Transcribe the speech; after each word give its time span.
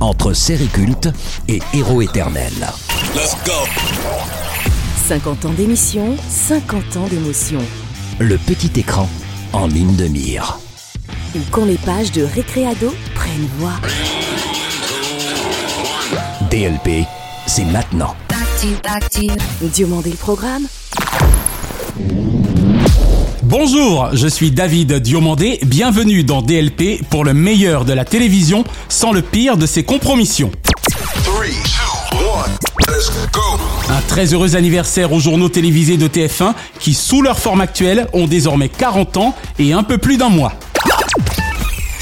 Entre 0.00 0.32
série 0.32 0.68
culte 0.68 1.08
et 1.48 1.60
héros 1.72 2.02
éternel. 2.02 2.52
50 5.08 5.44
ans 5.44 5.52
d'émission, 5.52 6.16
50 6.28 6.96
ans 6.96 7.06
d'émotion. 7.08 7.60
Le 8.18 8.38
petit 8.38 8.80
écran 8.80 9.08
en 9.52 9.66
ligne 9.66 9.96
de 9.96 10.06
mire. 10.06 10.58
Ou 11.34 11.40
quand 11.50 11.64
les 11.64 11.78
pages 11.78 12.12
de 12.12 12.22
Récréado 12.22 12.94
prennent 13.14 13.48
voix. 13.58 13.74
DLP, 16.50 17.06
c'est 17.46 17.64
maintenant. 17.64 18.14
Diomandé 19.60 20.10
le 20.10 20.16
Programme, 20.16 20.66
Bonjour, 23.56 24.08
je 24.12 24.26
suis 24.26 24.50
David 24.50 24.94
Diomandé, 24.94 25.60
bienvenue 25.64 26.24
dans 26.24 26.42
DLP 26.42 27.04
pour 27.08 27.24
le 27.24 27.34
meilleur 27.34 27.84
de 27.84 27.92
la 27.92 28.04
télévision 28.04 28.64
sans 28.88 29.12
le 29.12 29.22
pire 29.22 29.56
de 29.56 29.64
ses 29.64 29.84
compromissions. 29.84 30.50
Three, 31.22 31.54
two, 31.62 32.18
one, 32.18 32.50
let's 32.88 33.12
go. 33.32 33.40
Un 33.90 34.00
très 34.08 34.34
heureux 34.34 34.56
anniversaire 34.56 35.12
aux 35.12 35.20
journaux 35.20 35.48
télévisés 35.48 35.96
de 35.96 36.08
TF1 36.08 36.54
qui, 36.80 36.94
sous 36.94 37.22
leur 37.22 37.38
forme 37.38 37.60
actuelle, 37.60 38.08
ont 38.12 38.26
désormais 38.26 38.68
40 38.68 39.18
ans 39.18 39.36
et 39.60 39.72
un 39.72 39.84
peu 39.84 39.98
plus 39.98 40.16
d'un 40.16 40.30
mois. 40.30 40.54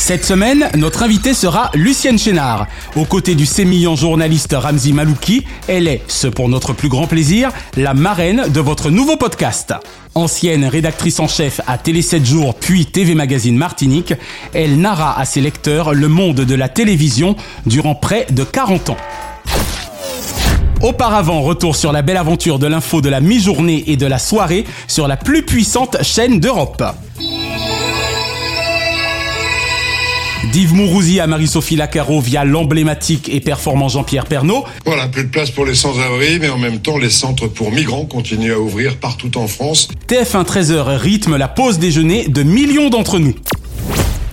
Cette 0.05 0.25
semaine, 0.25 0.69
notre 0.77 1.05
invitée 1.05 1.33
sera 1.33 1.71
Lucienne 1.75 2.19
Chénard. 2.19 2.67
Aux 2.97 3.05
côtés 3.05 3.37
du 3.37 3.47
sémillant 3.47 3.95
journaliste 3.95 4.53
Ramzi 4.53 4.93
Malouki, 4.93 5.45
elle 5.69 5.87
est, 5.87 6.03
ce 6.09 6.27
pour 6.27 6.49
notre 6.49 6.73
plus 6.73 6.89
grand 6.89 7.07
plaisir, 7.07 7.51
la 7.77 7.95
marraine 7.95 8.49
de 8.53 8.59
votre 8.59 8.91
nouveau 8.91 9.17
podcast. 9.17 9.73
Ancienne 10.17 10.65
rédactrice 10.65 11.21
en 11.21 11.29
chef 11.29 11.61
à 11.69 11.79
Télé 11.79 12.03
7 12.03 12.27
jours 12.27 12.57
puis 12.57 12.87
TV 12.87 13.15
Magazine 13.15 13.57
Martinique, 13.57 14.13
elle 14.55 14.81
narra 14.81 15.17
à 15.17 15.25
ses 15.25 15.41
lecteurs 15.41 15.95
le 15.95 16.09
monde 16.09 16.41
de 16.41 16.55
la 16.57 16.69
télévision 16.69 17.37
durant 17.67 17.95
près 17.95 18.27
de 18.33 18.43
40 18.43 18.91
ans. 18.91 18.97
Auparavant, 20.83 21.43
retour 21.43 21.77
sur 21.77 21.93
la 21.93 22.03
belle 22.03 22.17
aventure 22.17 22.59
de 22.59 22.67
l'info 22.67 23.03
de 23.03 23.09
la 23.09 23.21
mi-journée 23.21 23.85
et 23.87 23.97
de 23.97 24.07
la 24.07 24.19
soirée 24.19 24.65
sur 24.89 25.07
la 25.07 25.17
plus 25.17 25.45
puissante 25.45 26.03
chaîne 26.03 26.41
d'Europe. 26.41 26.83
D'Yves 30.51 30.75
Mourouzi 30.75 31.21
à 31.21 31.29
Marie-Sophie 31.29 31.77
Lacaro 31.77 32.21
via 32.21 32.45
l'emblématique 32.45 33.29
et 33.33 33.41
performant 33.41 33.89
Jean-Pierre 33.89 34.27
Pernaud, 34.27 34.65
Voilà, 34.85 35.07
plus 35.07 35.23
de 35.25 35.29
place 35.29 35.53
pour 35.53 35.65
les 35.65 35.75
sans-abri, 35.77 36.41
mais 36.41 36.49
en 36.51 36.59
même 36.59 36.81
temps, 36.81 36.99
les 36.99 37.11
centres 37.11 37.47
pour 37.47 37.71
migrants 37.71 38.05
continuent 38.05 38.53
à 38.53 38.59
ouvrir 38.59 38.97
partout 38.97 39.39
en 39.39 39.47
France. 39.47 39.89
TF1 40.09 40.45
13h 40.45 40.97
rythme 40.97 41.37
la 41.37 41.47
pause 41.47 41.79
déjeuner 41.79 42.27
de 42.29 42.43
millions 42.43 42.91
d'entre 42.91 43.21
nous. 43.21 43.35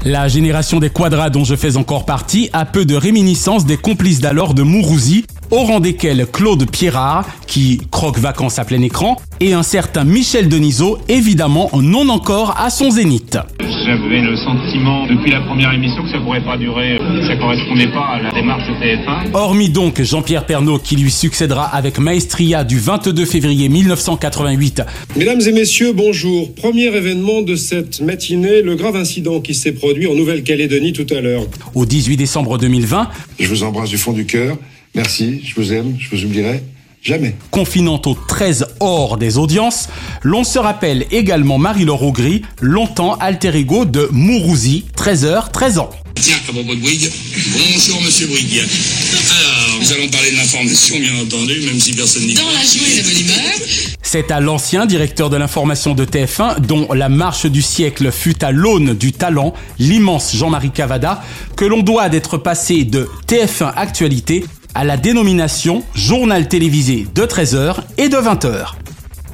La 0.03 0.27
génération 0.27 0.79
des 0.79 0.89
quadras 0.89 1.29
dont 1.29 1.43
je 1.43 1.55
fais 1.55 1.77
encore 1.77 2.05
partie 2.05 2.49
a 2.53 2.65
peu 2.65 2.85
de 2.85 2.95
réminiscences 2.95 3.65
des 3.65 3.77
complices 3.77 4.19
d'alors 4.19 4.53
de 4.53 4.63
Mourouzi, 4.63 5.25
au 5.51 5.59
rang 5.59 5.79
desquels 5.79 6.25
Claude 6.31 6.69
Pierrard, 6.69 7.25
qui 7.47 7.81
croque 7.91 8.17
vacances 8.17 8.59
à 8.59 8.65
plein 8.65 8.81
écran, 8.81 9.17
et 9.39 9.53
un 9.53 9.63
certain 9.63 10.03
Michel 10.03 10.49
Denisot, 10.49 10.99
évidemment 11.07 11.69
non 11.73 12.09
encore 12.09 12.55
à 12.59 12.69
son 12.69 12.91
zénith. 12.91 13.37
J'avais 13.59 14.21
le 14.21 14.35
sentiment 14.35 15.07
depuis 15.07 15.31
la 15.31 15.41
première 15.41 15.73
émission 15.73 16.03
que 16.03 16.11
ça 16.11 16.19
pourrait 16.19 16.43
pas 16.43 16.57
durer, 16.57 16.99
que 16.99 17.27
ça 17.27 17.35
correspondait 17.37 17.91
pas 17.91 18.05
à 18.05 18.21
la 18.21 18.31
démarche 18.31 18.67
de 18.67 18.73
TF1. 18.73 19.33
Hormis 19.33 19.69
donc 19.69 20.01
Jean-Pierre 20.01 20.45
Pernaud 20.45 20.77
qui 20.77 20.95
lui 20.95 21.09
succédera 21.09 21.63
avec 21.65 21.97
Maestria 21.99 22.63
du 22.63 22.77
22 22.77 23.25
février 23.25 23.69
1988 23.69 24.81
Mesdames 25.15 25.41
et 25.41 25.51
messieurs, 25.51 25.93
bonjour. 25.93 26.53
Premier 26.53 26.85
événement 26.95 27.41
de 27.41 27.55
cette 27.55 28.01
matinée, 28.01 28.61
le 28.61 28.75
grave 28.75 28.95
incident 28.95 29.39
qui 29.39 29.55
s'est 29.55 29.71
produit 29.71 30.07
en 30.07 30.13
Nouvelle-Calédonie 30.15 30.93
tout 30.93 31.07
à 31.11 31.21
l'heure. 31.21 31.43
au 31.73 31.85
18 31.85 32.17
décembre 32.17 32.57
2020, 32.57 33.07
Je 33.39 33.47
vous 33.47 33.63
embrasse 33.63 33.89
du 33.89 33.97
fond 33.97 34.11
du 34.13 34.25
cœur. 34.25 34.57
Merci, 34.95 35.41
je 35.45 35.55
vous 35.55 35.71
aime, 35.73 35.95
je 35.99 36.09
vous 36.09 36.25
oublierai 36.25 36.63
jamais. 37.01 37.35
confinant 37.51 38.01
aux 38.05 38.15
13 38.15 38.65
hors 38.79 39.17
des 39.17 39.37
audiences, 39.37 39.87
l'on 40.23 40.43
se 40.43 40.59
rappelle 40.59 41.05
également 41.11 41.57
Marie-Laure 41.57 42.03
Augry, 42.03 42.41
longtemps 42.59 43.15
alter 43.15 43.55
ego 43.55 43.85
de 43.85 44.09
Mourouzi, 44.11 44.85
13h, 44.97 45.51
13 45.51 45.79
ans. 45.79 45.89
Tiens, 46.15 46.35
à 46.35 46.51
propos 46.51 46.75
de 46.75 46.79
Bouygues, 46.81 47.09
bonjour 47.53 48.01
Monsieur 48.01 48.27
Bouygues. 48.27 48.59
Alors, 48.59 49.79
nous 49.79 49.91
allons 49.93 50.09
parler 50.09 50.31
de 50.31 50.35
l'information, 50.35 50.99
bien 50.99 51.21
entendu, 51.21 51.61
même 51.61 51.79
si 51.79 51.93
personne 51.93 52.23
n'y 52.23 52.33
Dans 52.33 52.41
la 52.47 52.63
joie 52.63 52.87
et 52.91 52.97
la 52.97 53.03
bonne 53.03 53.21
humeur, 53.21 53.53
C'est 54.01 54.31
à 54.31 54.41
l'ancien 54.41 54.85
directeur 54.85 55.29
de 55.29 55.37
l'information 55.37 55.93
de 55.95 56.03
TF1, 56.03 56.59
dont 56.59 56.91
la 56.91 57.07
marche 57.07 57.45
du 57.45 57.61
siècle 57.61 58.11
fut 58.11 58.43
à 58.43 58.51
l'aune 58.51 58.95
du 58.95 59.13
talent, 59.13 59.53
l'immense 59.77 60.35
Jean-Marie 60.35 60.71
Cavada, 60.71 61.23
que 61.55 61.63
l'on 61.63 61.81
doit 61.83 62.09
d'être 62.09 62.37
passé 62.37 62.83
de 62.83 63.07
TF1 63.27 63.71
Actualité 63.75 64.43
à 64.75 64.83
la 64.83 64.97
dénomination 64.97 65.83
Journal 65.95 66.47
télévisé 66.47 67.05
de 67.13 67.23
13h 67.23 67.77
et 67.97 68.09
de 68.09 68.17
20h. 68.17 68.73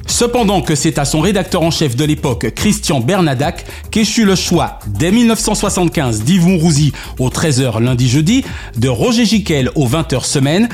Cependant 0.06 0.62
que 0.62 0.74
c'est 0.74 0.98
à 0.98 1.04
son 1.04 1.20
rédacteur 1.20 1.62
en 1.62 1.70
chef 1.70 1.96
de 1.96 2.04
l'époque, 2.04 2.50
Christian 2.54 3.00
Bernadac, 3.00 3.64
qu'échut 3.90 4.24
le 4.24 4.36
choix, 4.36 4.78
dès 4.86 5.10
1975, 5.10 6.22
d'Yves 6.22 6.46
Mourouzi 6.46 6.92
au 7.18 7.28
13h 7.28 7.82
lundi-jeudi, 7.82 8.44
de 8.78 8.88
Roger 8.88 9.24
Giquel 9.24 9.70
au 9.74 9.86
20h 9.86 10.24
semaine, 10.24 10.68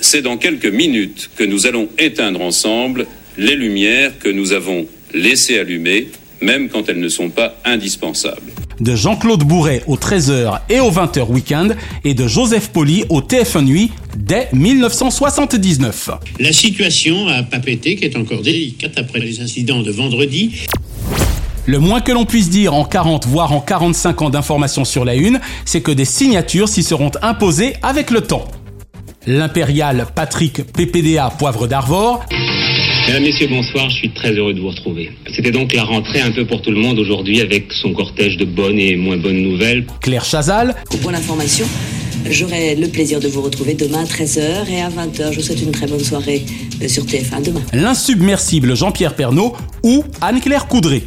C'est 0.00 0.22
dans 0.22 0.36
quelques 0.36 0.66
minutes 0.66 1.30
que 1.36 1.44
nous 1.44 1.66
allons 1.66 1.88
éteindre 1.98 2.40
ensemble 2.40 3.06
les 3.36 3.56
lumières 3.56 4.18
que 4.18 4.28
nous 4.28 4.52
avons 4.52 4.86
laissées 5.14 5.58
allumées, 5.58 6.08
même 6.40 6.68
quand 6.68 6.88
elles 6.88 7.00
ne 7.00 7.08
sont 7.08 7.30
pas 7.30 7.54
indispensables. 7.64 8.52
de 8.80 8.94
Jean-Claude 8.94 9.42
Bourret 9.42 9.82
au 9.88 9.96
13h 9.96 10.60
et 10.68 10.80
au 10.80 10.90
20h 10.90 11.28
week-end 11.30 11.68
et 12.04 12.14
de 12.14 12.28
Joseph 12.28 12.68
Poli 12.68 13.04
au 13.08 13.20
TF1 13.20 13.64
Nuit 13.64 13.90
dès 14.16 14.48
1979. 14.52 16.10
La 16.38 16.52
situation 16.52 17.26
à 17.28 17.42
Papeete, 17.42 17.96
qui 17.96 18.04
est 18.04 18.16
encore 18.16 18.42
délicate 18.42 18.96
après 18.96 19.18
les 19.18 19.40
incidents 19.40 19.82
de 19.82 19.90
vendredi, 19.90 20.52
Le 21.66 21.78
moins 21.78 22.00
que 22.00 22.12
l'on 22.12 22.24
puisse 22.24 22.48
dire 22.48 22.72
en 22.72 22.84
40 22.86 23.26
voire 23.26 23.52
en 23.52 23.60
45 23.60 24.22
ans 24.22 24.30
d'information 24.30 24.86
sur 24.86 25.04
la 25.04 25.14
une, 25.14 25.38
c'est 25.66 25.82
que 25.82 25.90
des 25.90 26.06
signatures 26.06 26.66
s'y 26.68 26.82
seront 26.82 27.10
imposées 27.20 27.74
avec 27.82 28.10
le 28.10 28.22
temps. 28.22 28.48
L'impérial 29.26 30.06
Patrick 30.14 30.62
PPDA 30.72 31.30
Poivre 31.38 31.66
d'Arvor, 31.66 32.24
Mesdames, 33.08 33.22
Messieurs, 33.22 33.48
bonsoir, 33.48 33.88
je 33.88 33.96
suis 33.96 34.10
très 34.10 34.32
heureux 34.32 34.52
de 34.52 34.60
vous 34.60 34.68
retrouver. 34.68 35.10
C'était 35.34 35.50
donc 35.50 35.72
la 35.72 35.82
rentrée 35.82 36.20
un 36.20 36.30
peu 36.30 36.44
pour 36.44 36.60
tout 36.60 36.70
le 36.70 36.76
monde 36.76 36.98
aujourd'hui 36.98 37.40
avec 37.40 37.72
son 37.72 37.94
cortège 37.94 38.36
de 38.36 38.44
bonnes 38.44 38.78
et 38.78 38.96
moins 38.96 39.16
bonnes 39.16 39.40
nouvelles. 39.40 39.86
Claire 40.02 40.26
Chazal, 40.26 40.74
pour 41.00 41.10
l'information, 41.10 41.64
j'aurai 42.30 42.74
le 42.74 42.86
plaisir 42.88 43.18
de 43.18 43.28
vous 43.28 43.40
retrouver 43.40 43.72
demain 43.72 44.02
à 44.02 44.04
13h 44.04 44.70
et 44.70 44.82
à 44.82 44.90
20h. 44.90 45.32
Je 45.32 45.36
vous 45.36 45.42
souhaite 45.42 45.62
une 45.62 45.72
très 45.72 45.86
bonne 45.86 46.04
soirée 46.04 46.44
euh, 46.82 46.88
sur 46.88 47.04
TF1 47.04 47.46
demain. 47.46 47.62
l'insubmersible 47.72 48.76
Jean-Pierre 48.76 49.14
Pernaud 49.14 49.56
ou 49.82 50.04
Anne-Claire 50.20 50.66
Coudray. 50.66 51.04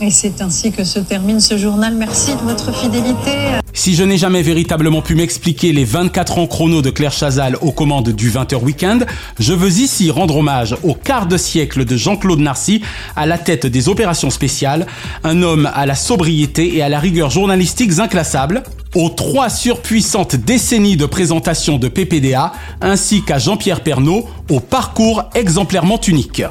Et 0.00 0.10
c'est 0.10 0.42
ainsi 0.42 0.72
que 0.72 0.84
se 0.84 0.98
termine 0.98 1.40
ce 1.40 1.56
journal. 1.56 1.94
Merci 1.94 2.32
de 2.32 2.40
votre 2.40 2.74
fidélité. 2.74 3.30
Si 3.72 3.94
je 3.94 4.02
n'ai 4.02 4.18
jamais 4.18 4.42
véritablement 4.42 5.02
pu 5.02 5.14
m'expliquer 5.14 5.72
les 5.72 5.84
24 5.84 6.38
ans 6.38 6.46
chrono 6.46 6.82
de 6.82 6.90
Claire 6.90 7.12
Chazal 7.12 7.56
aux 7.60 7.72
commandes 7.72 8.10
du 8.10 8.30
20h 8.30 8.56
Weekend, 8.56 9.06
je 9.38 9.52
veux 9.52 9.80
ici 9.80 10.10
rendre 10.10 10.36
hommage 10.36 10.76
au 10.82 10.94
quart 10.94 11.26
de 11.26 11.36
siècle 11.36 11.84
de 11.84 11.96
Jean-Claude 11.96 12.40
Narcy 12.40 12.82
à 13.16 13.26
la 13.26 13.38
tête 13.38 13.66
des 13.66 13.88
opérations 13.88 14.30
spéciales, 14.30 14.86
un 15.22 15.42
homme 15.42 15.70
à 15.74 15.86
la 15.86 15.94
sobriété 15.94 16.76
et 16.76 16.82
à 16.82 16.88
la 16.88 16.98
rigueur 16.98 17.30
journalistique 17.30 17.98
inclassables, 17.98 18.62
aux 18.94 19.10
trois 19.10 19.48
surpuissantes 19.48 20.36
décennies 20.36 20.96
de 20.96 21.06
présentation 21.06 21.78
de 21.78 21.88
PPDA, 21.88 22.52
ainsi 22.80 23.22
qu'à 23.22 23.38
Jean-Pierre 23.38 23.82
Pernaud 23.82 24.28
au 24.50 24.60
parcours 24.60 25.24
exemplairement 25.34 26.00
unique. 26.00 26.42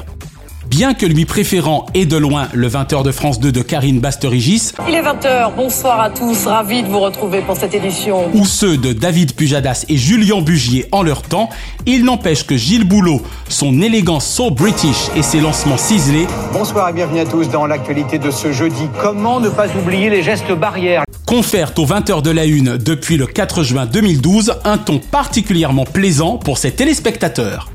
Bien 0.76 0.92
que 0.92 1.06
lui 1.06 1.24
préférant 1.24 1.86
et 1.94 2.04
de 2.04 2.16
loin 2.16 2.48
le 2.52 2.68
20h 2.68 3.04
de 3.04 3.12
France 3.12 3.38
2 3.38 3.52
de 3.52 3.62
Karine 3.62 4.00
Basterigis, 4.00 4.72
Il 4.88 4.94
est 4.96 5.02
20h. 5.02 5.54
Bonsoir 5.54 6.00
à 6.00 6.10
tous. 6.10 6.46
Ravi 6.46 6.82
de 6.82 6.88
vous 6.88 6.98
retrouver 6.98 7.42
pour 7.42 7.56
cette 7.56 7.74
édition. 7.74 8.28
ou 8.34 8.44
ceux 8.44 8.76
de 8.76 8.92
David 8.92 9.36
Pujadas 9.36 9.84
et 9.88 9.96
Julien 9.96 10.40
Bugier 10.40 10.86
en 10.90 11.04
leur 11.04 11.22
temps, 11.22 11.48
il 11.86 12.02
n'empêche 12.02 12.44
que 12.44 12.56
Gilles 12.56 12.88
Boulot, 12.88 13.22
son 13.48 13.80
élégance 13.82 14.26
so 14.26 14.50
british 14.50 14.96
et 15.14 15.22
ses 15.22 15.38
lancements 15.38 15.76
ciselés 15.76 16.26
Bonsoir 16.52 16.88
et 16.88 16.92
bienvenue 16.92 17.20
à 17.20 17.26
tous 17.26 17.48
dans 17.48 17.66
l'actualité 17.66 18.18
de 18.18 18.32
ce 18.32 18.50
jeudi. 18.50 18.88
Comment 19.00 19.38
ne 19.38 19.50
pas 19.50 19.68
oublier 19.76 20.10
les 20.10 20.24
gestes 20.24 20.50
barrières? 20.50 21.04
Confèrent 21.24 21.72
aux 21.78 21.86
20h 21.86 22.20
de 22.20 22.30
la 22.32 22.46
Une 22.46 22.78
depuis 22.78 23.16
le 23.16 23.26
4 23.28 23.62
juin 23.62 23.86
2012 23.86 24.54
un 24.64 24.78
ton 24.78 24.98
particulièrement 24.98 25.84
plaisant 25.84 26.36
pour 26.36 26.58
ses 26.58 26.72
téléspectateurs. 26.72 27.70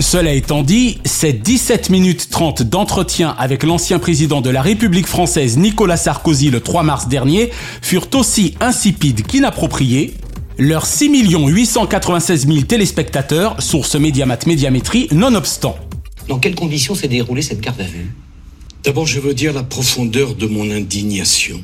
Cela 0.00 0.32
étant 0.32 0.62
dit, 0.62 0.98
ces 1.04 1.32
17 1.32 1.90
minutes 1.90 2.28
30 2.30 2.62
d'entretien 2.62 3.34
avec 3.36 3.64
l'ancien 3.64 3.98
président 3.98 4.40
de 4.40 4.48
la 4.48 4.62
République 4.62 5.08
française 5.08 5.58
Nicolas 5.58 5.96
Sarkozy 5.96 6.50
le 6.50 6.60
3 6.60 6.84
mars 6.84 7.08
dernier 7.08 7.50
furent 7.82 8.06
aussi 8.14 8.54
insipides 8.60 9.26
qu'inappropriés. 9.26 10.14
Leurs 10.56 10.86
6 10.86 11.28
896 11.32 12.46
000 12.46 12.60
téléspectateurs, 12.60 13.60
source 13.60 13.96
Médiamat 13.96 14.38
Médiamétrie, 14.46 15.08
nonobstant. 15.10 15.76
Dans 16.28 16.38
quelles 16.38 16.54
conditions 16.54 16.94
s'est 16.94 17.08
déroulée 17.08 17.42
cette 17.42 17.60
garde 17.60 17.80
à 17.80 17.84
vue? 17.84 18.12
D'abord, 18.84 19.06
je 19.06 19.18
veux 19.18 19.34
dire 19.34 19.52
la 19.52 19.64
profondeur 19.64 20.36
de 20.36 20.46
mon 20.46 20.70
indignation. 20.70 21.60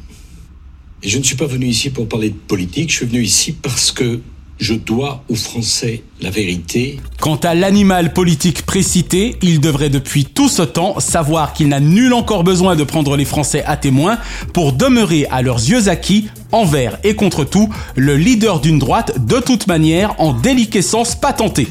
Et 1.04 1.08
je 1.08 1.18
ne 1.18 1.22
suis 1.22 1.36
pas 1.36 1.46
venu 1.46 1.66
ici 1.66 1.90
pour 1.90 2.08
parler 2.08 2.30
de 2.30 2.34
politique, 2.34 2.90
je 2.90 2.96
suis 2.96 3.06
venu 3.06 3.22
ici 3.22 3.52
parce 3.52 3.92
que 3.92 4.20
je 4.58 4.74
dois 4.74 5.24
aux 5.28 5.34
Français 5.34 6.02
la 6.20 6.30
vérité. 6.30 7.00
Quant 7.20 7.36
à 7.36 7.54
l'animal 7.54 8.12
politique 8.12 8.62
précité, 8.62 9.36
il 9.42 9.60
devrait 9.60 9.90
depuis 9.90 10.24
tout 10.24 10.48
ce 10.48 10.62
temps 10.62 11.00
savoir 11.00 11.52
qu'il 11.52 11.68
n'a 11.68 11.80
nul 11.80 12.12
encore 12.12 12.44
besoin 12.44 12.76
de 12.76 12.84
prendre 12.84 13.16
les 13.16 13.24
Français 13.24 13.64
à 13.66 13.76
témoin 13.76 14.18
pour 14.52 14.72
demeurer 14.72 15.26
à 15.30 15.42
leurs 15.42 15.58
yeux 15.58 15.88
acquis, 15.88 16.28
envers 16.52 16.98
et 17.04 17.14
contre 17.14 17.44
tout, 17.44 17.68
le 17.96 18.16
leader 18.16 18.60
d'une 18.60 18.78
droite 18.78 19.26
de 19.26 19.40
toute 19.40 19.66
manière 19.66 20.14
en 20.18 20.32
déliquescence 20.32 21.14
patentée. 21.14 21.68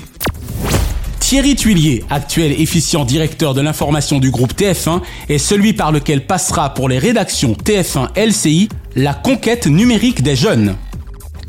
Thierry 1.20 1.56
Tuilier, 1.56 2.04
actuel 2.10 2.52
efficient 2.62 3.06
directeur 3.06 3.54
de 3.54 3.62
l'information 3.62 4.20
du 4.20 4.30
groupe 4.30 4.54
TF1, 4.54 5.02
est 5.30 5.38
celui 5.38 5.74
par 5.74 5.92
lequel 5.92 6.28
passera 6.28 6.74
pour 6.74 6.90
les 6.90 7.00
rédactions 7.00 7.54
TF1 7.54 8.10
LCI 8.16 8.70
la 8.96 9.14
conquête 9.14 9.66
numérique 9.66 10.22
des 10.22 10.36
jeunes. 10.36 10.76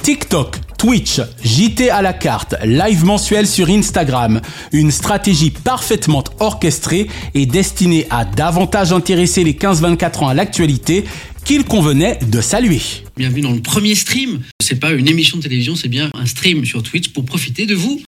TikTok, 0.03 0.57
Twitch, 0.79 1.21
JT 1.45 1.91
à 1.91 2.03
la 2.03 2.13
carte, 2.13 2.55
live 2.65 3.05
mensuel 3.05 3.47
sur 3.47 3.69
Instagram, 3.69 4.41
une 4.73 4.91
stratégie 4.91 5.51
parfaitement 5.51 6.25
orchestrée 6.41 7.09
et 7.35 7.47
destinée 7.47 8.07
à 8.11 8.25
davantage 8.25 8.93
intéresser 8.93 9.45
les 9.45 9.55
15-24 9.55 10.25
ans 10.25 10.29
à 10.29 10.35
l'actualité 10.35 11.05
qu'il 11.45 11.65
convenait 11.65 12.19
de 12.27 12.41
saluer. 12.41 12.81
Bienvenue 13.17 13.43
dans 13.43 13.53
le 13.53 13.61
premier 13.61 13.95
stream. 13.95 14.41
C'est 14.63 14.81
pas 14.81 14.93
une 14.93 15.09
émission 15.09 15.37
de 15.37 15.43
télévision, 15.43 15.77
c'est 15.77 15.89
bien 15.89 16.11
un 16.15 16.27
stream 16.27 16.65
sur 16.65 16.83
Twitch 16.83 17.09
pour 17.09 17.25
profiter 17.25 17.67
de 17.67 17.75
vous. 17.75 18.01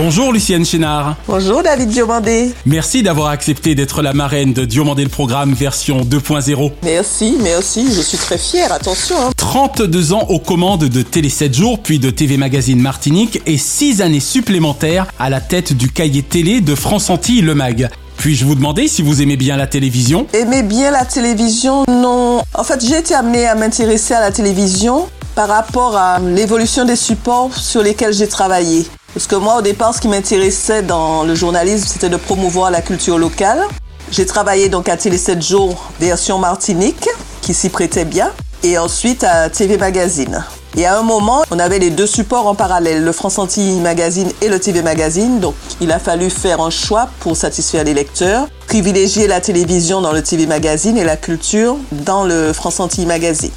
Bonjour 0.00 0.32
Lucienne 0.32 0.64
Chénard. 0.64 1.16
Bonjour 1.26 1.60
David 1.60 1.88
Diomandé. 1.88 2.52
Merci 2.64 3.02
d'avoir 3.02 3.30
accepté 3.30 3.74
d'être 3.74 4.00
la 4.00 4.12
marraine 4.12 4.52
de 4.52 4.64
Diomandé 4.64 5.02
le 5.02 5.08
programme 5.08 5.54
version 5.54 6.02
2.0. 6.02 6.70
Merci, 6.84 7.34
merci, 7.42 7.92
je 7.92 8.00
suis 8.00 8.16
très 8.16 8.38
fière, 8.38 8.72
attention. 8.72 9.16
Hein. 9.20 9.32
32 9.36 10.12
ans 10.12 10.24
aux 10.28 10.38
commandes 10.38 10.84
de 10.84 11.02
Télé 11.02 11.28
7 11.28 11.52
jours, 11.52 11.82
puis 11.82 11.98
de 11.98 12.10
TV 12.10 12.36
Magazine 12.36 12.80
Martinique 12.80 13.42
et 13.44 13.58
6 13.58 14.00
années 14.00 14.20
supplémentaires 14.20 15.08
à 15.18 15.30
la 15.30 15.40
tête 15.40 15.72
du 15.72 15.90
cahier 15.90 16.22
télé 16.22 16.60
de 16.60 16.76
France 16.76 17.10
Antilles 17.10 17.40
Le 17.40 17.56
Mag. 17.56 17.90
Puis-je 18.18 18.44
vous 18.44 18.56
demander 18.56 18.88
si 18.88 19.00
vous 19.00 19.22
aimez 19.22 19.36
bien 19.36 19.56
la 19.56 19.68
télévision? 19.68 20.26
Aimez 20.32 20.64
bien 20.64 20.90
la 20.90 21.04
télévision? 21.04 21.84
Non. 21.88 22.42
En 22.52 22.64
fait, 22.64 22.84
j'ai 22.84 22.98
été 22.98 23.14
amenée 23.14 23.46
à 23.46 23.54
m'intéresser 23.54 24.12
à 24.12 24.20
la 24.20 24.32
télévision 24.32 25.08
par 25.36 25.46
rapport 25.46 25.96
à 25.96 26.18
l'évolution 26.18 26.84
des 26.84 26.96
supports 26.96 27.56
sur 27.56 27.80
lesquels 27.80 28.12
j'ai 28.12 28.26
travaillé. 28.26 28.84
Parce 29.14 29.28
que 29.28 29.36
moi, 29.36 29.58
au 29.58 29.62
départ, 29.62 29.94
ce 29.94 30.00
qui 30.00 30.08
m'intéressait 30.08 30.82
dans 30.82 31.22
le 31.22 31.36
journalisme, 31.36 31.86
c'était 31.86 32.08
de 32.08 32.16
promouvoir 32.16 32.72
la 32.72 32.82
culture 32.82 33.18
locale. 33.18 33.60
J'ai 34.10 34.26
travaillé 34.26 34.68
donc 34.68 34.88
à 34.88 34.96
Télé 34.96 35.16
7 35.16 35.40
jours, 35.40 35.92
version 36.00 36.40
Martinique, 36.40 37.08
qui 37.40 37.54
s'y 37.54 37.68
prêtait 37.68 38.04
bien, 38.04 38.32
et 38.64 38.78
ensuite 38.78 39.22
à 39.22 39.48
TV 39.48 39.78
Magazine. 39.78 40.44
Et 40.78 40.86
à 40.86 40.96
un 40.96 41.02
moment, 41.02 41.42
on 41.50 41.58
avait 41.58 41.80
les 41.80 41.90
deux 41.90 42.06
supports 42.06 42.46
en 42.46 42.54
parallèle, 42.54 43.02
le 43.02 43.10
France 43.10 43.40
Antilles 43.40 43.80
Magazine 43.80 44.30
et 44.40 44.48
le 44.48 44.60
TV 44.60 44.80
Magazine. 44.80 45.40
Donc, 45.40 45.56
il 45.80 45.90
a 45.90 45.98
fallu 45.98 46.30
faire 46.30 46.60
un 46.60 46.70
choix 46.70 47.08
pour 47.18 47.36
satisfaire 47.36 47.82
les 47.82 47.94
lecteurs, 47.94 48.46
privilégier 48.68 49.26
la 49.26 49.40
télévision 49.40 50.00
dans 50.00 50.12
le 50.12 50.22
TV 50.22 50.46
Magazine 50.46 50.96
et 50.96 51.02
la 51.02 51.16
culture 51.16 51.76
dans 51.90 52.22
le 52.22 52.52
France 52.52 52.78
Antilles 52.78 53.06
Magazine. 53.06 53.50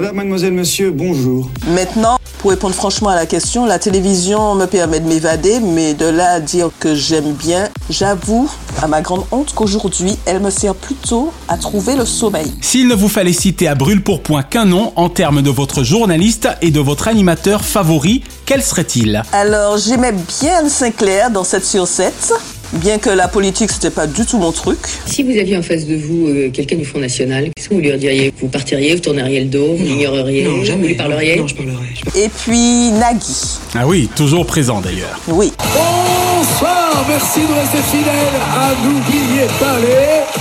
Madame, 0.00 0.14
mademoiselle, 0.14 0.52
monsieur, 0.52 0.92
bonjour. 0.92 1.50
Maintenant, 1.74 2.20
pour 2.38 2.52
répondre 2.52 2.72
franchement 2.72 3.08
à 3.08 3.16
la 3.16 3.26
question, 3.26 3.66
la 3.66 3.80
télévision 3.80 4.54
me 4.54 4.66
permet 4.66 5.00
de 5.00 5.08
m'évader, 5.08 5.58
mais 5.58 5.94
de 5.94 6.06
là 6.06 6.34
à 6.34 6.40
dire 6.40 6.70
que 6.78 6.94
j'aime 6.94 7.32
bien, 7.32 7.68
j'avoue, 7.90 8.48
à 8.80 8.86
ma 8.86 9.00
grande 9.00 9.24
honte, 9.32 9.52
qu'aujourd'hui, 9.56 10.16
elle 10.24 10.38
me 10.38 10.50
sert 10.50 10.76
plutôt 10.76 11.32
à 11.48 11.58
trouver 11.58 11.96
le 11.96 12.04
sommeil. 12.04 12.54
S'il 12.60 12.86
ne 12.86 12.94
vous 12.94 13.08
fallait 13.08 13.32
citer 13.32 13.66
à 13.66 13.74
brûle 13.74 14.04
pour 14.04 14.22
point 14.22 14.44
qu'un 14.44 14.66
nom 14.66 14.92
en 14.94 15.08
termes 15.08 15.42
de 15.42 15.50
votre 15.50 15.82
journaliste 15.82 16.48
et 16.62 16.70
de 16.70 16.78
votre 16.78 17.08
animateur 17.08 17.64
favori, 17.64 18.22
quel 18.46 18.62
serait-il? 18.62 19.20
Alors, 19.32 19.78
j'aimais 19.78 20.14
bien 20.40 20.60
Anne 20.60 20.68
Sinclair 20.68 21.32
dans 21.32 21.42
7 21.42 21.66
sur 21.66 21.88
7. 21.88 22.34
Bien 22.74 22.98
que 22.98 23.08
la 23.08 23.28
politique, 23.28 23.70
c'était 23.70 23.90
pas 23.90 24.06
du 24.06 24.26
tout 24.26 24.36
mon 24.36 24.52
truc. 24.52 24.78
Si 25.06 25.22
vous 25.22 25.30
aviez 25.38 25.56
en 25.56 25.62
face 25.62 25.86
de 25.86 25.96
vous 25.96 26.26
euh, 26.28 26.50
quelqu'un 26.50 26.76
du 26.76 26.84
Front 26.84 26.98
National, 27.00 27.44
qu'est-ce 27.56 27.70
que 27.70 27.74
vous 27.74 27.80
lui 27.80 27.96
diriez 27.96 28.32
Vous 28.38 28.48
partiriez, 28.48 28.94
vous 28.94 29.00
tourneriez 29.00 29.40
le 29.40 29.46
dos, 29.46 29.74
vous 29.74 29.84
l'ignoreriez 29.84 30.44
Non, 30.44 30.62
jamais. 30.64 30.82
Vous 30.82 30.88
lui 30.88 30.94
parleriez? 30.94 31.36
Non, 31.36 31.46
je 31.46 31.54
parlerai. 31.54 31.86
Et 32.14 32.28
puis 32.28 32.90
Nagui. 32.90 33.58
Ah 33.74 33.86
oui, 33.86 34.10
toujours 34.14 34.44
présent 34.44 34.82
d'ailleurs. 34.82 35.18
Oui. 35.28 35.50
Bonsoir, 35.58 37.04
merci 37.08 37.40
de 37.40 37.54
rester 37.54 37.78
fidèle 37.78 38.36
à 38.54 38.72
N'oubliez 38.84 39.46
pas 39.58 39.78
les... 39.80 40.37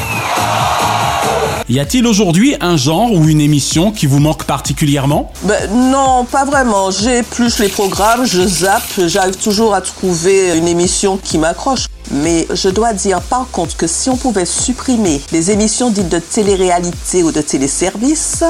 Y 1.69 1.81
a-t-il 1.81 2.07
aujourd'hui 2.07 2.55
un 2.61 2.77
genre 2.77 3.11
ou 3.11 3.27
une 3.27 3.41
émission 3.41 3.91
qui 3.91 4.05
vous 4.05 4.19
manque 4.19 4.45
particulièrement? 4.45 5.33
Ben, 5.43 5.69
non, 5.91 6.23
pas 6.23 6.45
vraiment. 6.45 6.91
J'épluche 6.91 7.59
les 7.59 7.67
programmes, 7.67 8.23
je 8.25 8.41
zappe, 8.41 9.01
j'arrive 9.07 9.35
toujours 9.35 9.75
à 9.75 9.81
trouver 9.81 10.57
une 10.57 10.65
émission 10.69 11.17
qui 11.21 11.37
m'accroche. 11.37 11.87
Mais 12.09 12.47
je 12.53 12.69
dois 12.69 12.93
dire 12.93 13.19
par 13.19 13.47
contre 13.51 13.75
que 13.75 13.85
si 13.85 14.09
on 14.09 14.15
pouvait 14.15 14.45
supprimer 14.45 15.19
les 15.33 15.51
émissions 15.51 15.89
dites 15.89 16.07
de 16.07 16.19
télé-réalité 16.19 17.21
ou 17.23 17.33
de 17.33 17.41
téléservice, 17.41 18.45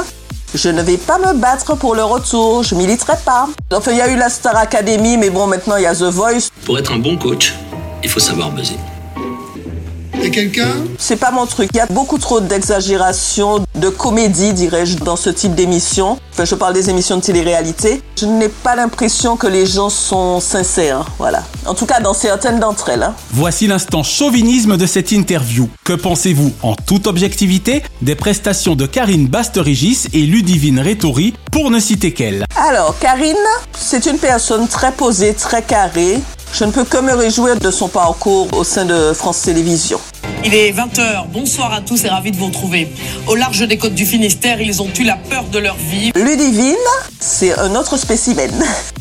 je 0.54 0.70
ne 0.70 0.84
vais 0.84 0.98
pas 0.98 1.18
me 1.18 1.34
battre 1.34 1.76
pour 1.76 1.96
le 1.96 2.04
retour, 2.04 2.62
je 2.62 2.76
militerai 2.76 3.16
pas. 3.26 3.50
Enfin, 3.74 3.94
il 3.94 3.98
y 3.98 4.02
a 4.02 4.10
eu 4.10 4.16
la 4.16 4.30
Star 4.30 4.56
Academy, 4.56 5.18
mais 5.18 5.32
bon, 5.32 5.48
maintenant 5.48 5.78
il 5.78 5.84
y 5.84 5.88
a 5.88 5.96
The 5.96 6.04
Voice. 6.04 6.50
Pour 6.66 6.78
être 6.78 6.92
un 6.92 7.00
bon 7.00 7.18
coach, 7.18 7.56
il 8.04 8.10
faut 8.10 8.20
savoir 8.20 8.52
buzzer. 8.52 8.78
Et 10.24 10.32
quelqu'un 10.32 10.70
C'est 10.98 11.16
pas 11.18 11.32
mon 11.32 11.46
truc. 11.46 11.70
Il 11.74 11.78
y 11.78 11.80
a 11.80 11.86
beaucoup 11.88 12.18
trop 12.18 12.40
d'exagération, 12.42 13.64
de 13.76 13.90
comédie, 13.90 14.54
dirais-je, 14.54 14.98
dans 14.98 15.16
ce 15.16 15.30
type 15.30 15.54
d'émission. 15.56 16.18
Enfin, 16.34 16.46
je 16.46 16.56
parle 16.56 16.74
des 16.74 16.90
émissions 16.90 17.18
de 17.18 17.22
télé-réalité. 17.22 18.02
Je 18.20 18.26
n'ai 18.26 18.50
pas 18.50 18.76
l'impression 18.76 19.38
que 19.38 19.48
les 19.48 19.66
gens 19.66 19.90
sont 19.90 20.40
sincères. 20.40 21.06
Voilà. 21.20 21.44
En 21.66 21.74
tout 21.74 21.86
cas, 21.86 22.00
dans 22.00 22.14
certaines 22.14 22.60
d'entre 22.60 22.90
elles. 22.90 23.04
hein. 23.04 23.14
Voici 23.32 23.68
l'instant 23.68 24.04
chauvinisme 24.04 24.78
de 24.78 24.86
cette 24.86 25.12
interview. 25.12 25.70
Que 25.84 25.94
pensez-vous, 25.94 26.52
en 26.64 26.76
toute 26.76 27.08
objectivité, 27.08 27.84
des 28.02 28.16
prestations 28.16 28.76
de 28.76 28.86
Karine 28.86 29.28
Basterégis 29.28 30.08
et 30.14 30.22
Ludivine 30.24 30.80
Rétori, 30.80 31.34
pour 31.52 31.70
ne 31.72 31.80
citer 31.80 32.14
qu'elle 32.14 32.46
Alors, 32.56 32.98
Karine, 33.00 33.36
c'est 33.74 34.06
une 34.08 34.18
personne 34.18 34.68
très 34.68 34.92
posée, 34.92 35.34
très 35.34 35.62
carrée. 35.62 36.20
Je 36.54 36.64
ne 36.64 36.72
peux 36.72 36.84
que 36.84 36.98
me 36.98 37.14
réjouir 37.14 37.58
de 37.58 37.70
son 37.72 37.88
parcours 37.88 38.48
au 38.54 38.64
sein 38.64 38.86
de 38.86 39.14
France 39.14 39.42
Télévisions. 39.44 40.00
Il 40.44 40.54
est 40.54 40.72
20h. 40.72 41.28
Bonsoir 41.34 41.74
à 41.74 41.82
tous 41.82 42.06
et 42.06 42.10
ravi 42.10 42.32
de 42.32 42.38
vous 42.38 42.46
retrouver. 42.46 42.88
Au 43.28 43.36
large 43.36 43.68
des 43.68 43.78
côtes 43.78 43.96
du 43.96 44.06
Finistère, 44.06 44.62
ils 44.62 44.82
ont 44.82 44.90
eu 44.98 45.04
la 45.04 45.16
peur 45.16 45.44
de 45.52 45.60
leur 45.60 45.76
vie. 45.76 46.12
Ludivine, 46.16 46.76
c'est 47.20 47.58
un 47.58 47.76
autre 47.76 47.98
spécimen. 47.98 48.52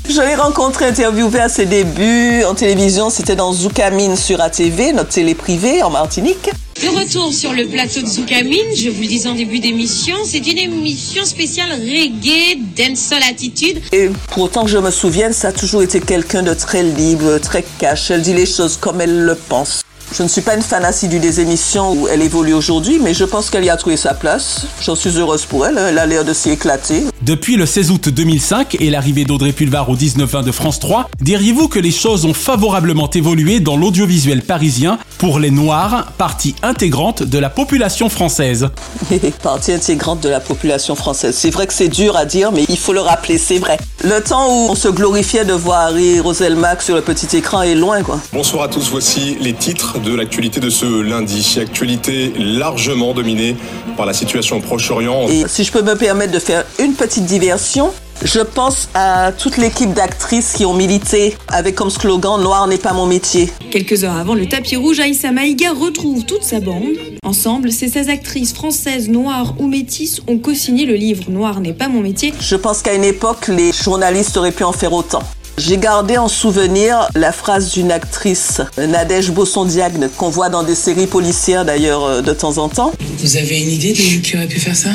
Je 0.08 0.20
l'ai 0.20 0.34
rencontré, 0.34 0.86
interviewé 0.86 1.40
à 1.40 1.48
ses 1.48 1.66
débuts 1.66 2.42
en 2.44 2.54
télévision. 2.54 3.10
C'était 3.10 3.36
dans 3.36 3.52
Zoukamine 3.52 4.16
sur 4.16 4.40
ATV, 4.40 4.92
notre 4.92 5.10
télé 5.10 5.34
privée 5.34 5.82
en 5.82 5.90
Martinique. 5.90 6.50
De 6.82 6.88
retour 6.88 7.32
sur 7.32 7.54
le 7.54 7.66
plateau 7.66 8.02
de 8.02 8.06
Zoukamine, 8.06 8.74
je 8.76 8.90
vous 8.90 9.00
le 9.00 9.06
disais 9.06 9.28
en 9.28 9.34
début 9.34 9.60
d'émission, 9.60 10.14
c'est 10.26 10.46
une 10.46 10.58
émission 10.58 11.24
spéciale 11.24 11.70
reggae, 11.72 12.58
dancehall 12.76 13.22
attitude. 13.30 13.80
Et 13.92 14.10
pour 14.28 14.44
autant 14.44 14.64
que 14.64 14.70
je 14.70 14.78
me 14.78 14.90
souvienne, 14.90 15.32
ça 15.32 15.48
a 15.48 15.52
toujours 15.52 15.82
été 15.82 16.00
quelqu'un 16.00 16.42
de 16.42 16.52
très 16.52 16.82
libre, 16.82 17.38
très 17.38 17.64
cash. 17.78 18.10
Elle 18.10 18.20
dit 18.20 18.34
les 18.34 18.44
choses 18.44 18.76
comme 18.76 19.00
elle 19.00 19.22
le 19.22 19.34
pense. 19.34 19.85
Je 20.12 20.22
ne 20.22 20.28
suis 20.28 20.40
pas 20.40 20.54
une 20.54 20.62
fan 20.62 20.84
assidue 20.84 21.18
des 21.18 21.40
émissions 21.40 21.92
où 21.92 22.08
elle 22.08 22.22
évolue 22.22 22.54
aujourd'hui, 22.54 22.98
mais 23.02 23.12
je 23.12 23.24
pense 23.24 23.50
qu'elle 23.50 23.64
y 23.64 23.70
a 23.70 23.76
trouvé 23.76 23.96
sa 23.96 24.14
place. 24.14 24.62
J'en 24.80 24.94
suis 24.94 25.10
heureuse 25.18 25.44
pour 25.44 25.66
elle. 25.66 25.76
hein. 25.76 25.86
Elle 25.90 25.98
a 25.98 26.06
l'air 26.06 26.24
de 26.24 26.32
s'y 26.32 26.50
éclater. 26.50 27.02
Depuis 27.22 27.56
le 27.56 27.66
16 27.66 27.90
août 27.90 28.08
2005 28.08 28.76
et 28.80 28.88
l'arrivée 28.88 29.24
d'Audrey 29.24 29.52
Pulvar 29.52 29.90
au 29.90 29.96
19-20 29.96 30.44
de 30.44 30.52
France 30.52 30.78
3, 30.80 31.10
diriez-vous 31.20 31.68
que 31.68 31.78
les 31.80 31.90
choses 31.90 32.24
ont 32.24 32.32
favorablement 32.34 33.10
évolué 33.10 33.60
dans 33.60 33.76
l'audiovisuel 33.76 34.42
parisien 34.42 34.98
pour 35.18 35.38
les 35.40 35.50
Noirs, 35.50 36.12
partie 36.18 36.54
intégrante 36.62 37.22
de 37.22 37.38
la 37.38 37.50
population 37.50 38.08
française? 38.08 38.68
Partie 39.42 39.72
intégrante 39.72 40.20
de 40.22 40.28
la 40.28 40.40
population 40.40 40.94
française. 40.94 41.34
C'est 41.36 41.50
vrai 41.50 41.66
que 41.66 41.72
c'est 41.72 41.88
dur 41.88 42.16
à 42.16 42.24
dire, 42.24 42.52
mais 42.52 42.64
il 42.68 42.78
faut 42.78 42.92
le 42.92 43.00
rappeler, 43.00 43.38
c'est 43.38 43.58
vrai. 43.58 43.78
Le 44.04 44.20
temps 44.20 44.46
où 44.48 44.70
on 44.70 44.74
se 44.74 44.88
glorifiait 44.88 45.44
de 45.44 45.52
voir 45.52 45.88
Harry 45.88 46.20
Roselmack 46.20 46.82
sur 46.82 46.94
le 46.94 47.00
petit 47.02 47.36
écran 47.36 47.62
est 47.62 47.74
loin, 47.74 48.02
quoi. 48.02 48.20
Bonsoir 48.32 48.64
à 48.64 48.68
tous, 48.68 48.90
voici 48.90 49.36
les 49.40 49.54
titres 49.54 49.95
de 50.00 50.14
l'actualité 50.14 50.60
de 50.60 50.70
ce 50.70 51.02
lundi. 51.02 51.58
Actualité 51.60 52.32
largement 52.38 53.14
dominée 53.14 53.56
par 53.96 54.06
la 54.06 54.12
situation 54.12 54.56
au 54.58 54.60
Proche-Orient. 54.60 55.28
Et 55.28 55.44
si 55.48 55.64
je 55.64 55.72
peux 55.72 55.82
me 55.82 55.94
permettre 55.94 56.32
de 56.32 56.38
faire 56.38 56.64
une 56.78 56.94
petite 56.94 57.24
diversion, 57.24 57.90
Je 58.24 58.40
pense 58.40 58.88
à 58.94 59.30
toute 59.30 59.58
l'équipe 59.58 59.92
d'actrices 59.92 60.54
qui 60.54 60.64
ont 60.64 60.72
milité 60.72 61.36
avec 61.48 61.74
comme 61.74 61.90
slogan 61.90 62.40
Noir 62.40 62.66
n'est 62.66 62.78
pas 62.78 62.94
mon 62.94 63.04
métier. 63.06 63.52
Quelques 63.70 64.04
heures 64.04 64.16
avant 64.16 64.34
le 64.34 64.46
tapis 64.46 64.76
rouge, 64.76 65.00
Aïssa 65.00 65.32
Maïga 65.32 65.72
retrouve 65.72 66.24
toute 66.24 66.42
sa 66.42 66.60
bande. 66.60 66.84
Ensemble, 67.22 67.70
ces 67.70 67.88
16 67.88 68.08
actrices 68.08 68.54
françaises 68.54 69.10
noires 69.10 69.54
ou 69.58 69.66
métisses 69.66 70.22
ont 70.28 70.38
co-signé 70.38 70.86
le 70.86 70.94
livre 70.94 71.24
Noir 71.30 71.60
n'est 71.60 71.74
pas 71.74 71.88
mon 71.88 72.00
métier. 72.00 72.32
Je 72.40 72.56
pense 72.56 72.80
qu'à 72.80 72.94
une 72.94 73.04
époque, 73.04 73.48
les 73.48 73.70
journalistes 73.72 74.36
auraient 74.38 74.50
pu 74.50 74.64
en 74.64 74.72
faire 74.72 74.94
autant. 74.94 75.22
J'ai 75.58 75.78
gardé 75.78 76.18
en 76.18 76.28
souvenir 76.28 77.08
la 77.14 77.32
phrase 77.32 77.72
d'une 77.72 77.90
actrice, 77.90 78.60
Nadège 78.76 79.30
Bosson-Diagne, 79.30 80.08
qu'on 80.18 80.28
voit 80.28 80.50
dans 80.50 80.62
des 80.62 80.74
séries 80.74 81.06
policières 81.06 81.64
d'ailleurs 81.64 82.04
euh, 82.04 82.20
de 82.20 82.32
temps 82.34 82.58
en 82.58 82.68
temps. 82.68 82.92
Vous 83.18 83.36
avez 83.36 83.62
une 83.62 83.70
idée 83.70 83.94
de 83.94 84.20
qui 84.20 84.36
aurait 84.36 84.46
pu 84.46 84.60
faire 84.60 84.76
ça? 84.76 84.90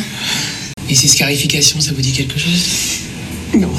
Et 0.87 0.93
ces 0.93 1.07
scarifications, 1.07 1.81
ça 1.81 1.91
vous 1.95 2.01
dit 2.01 2.11
quelque 2.11 2.37
chose? 2.37 2.61
Non. 3.55 3.69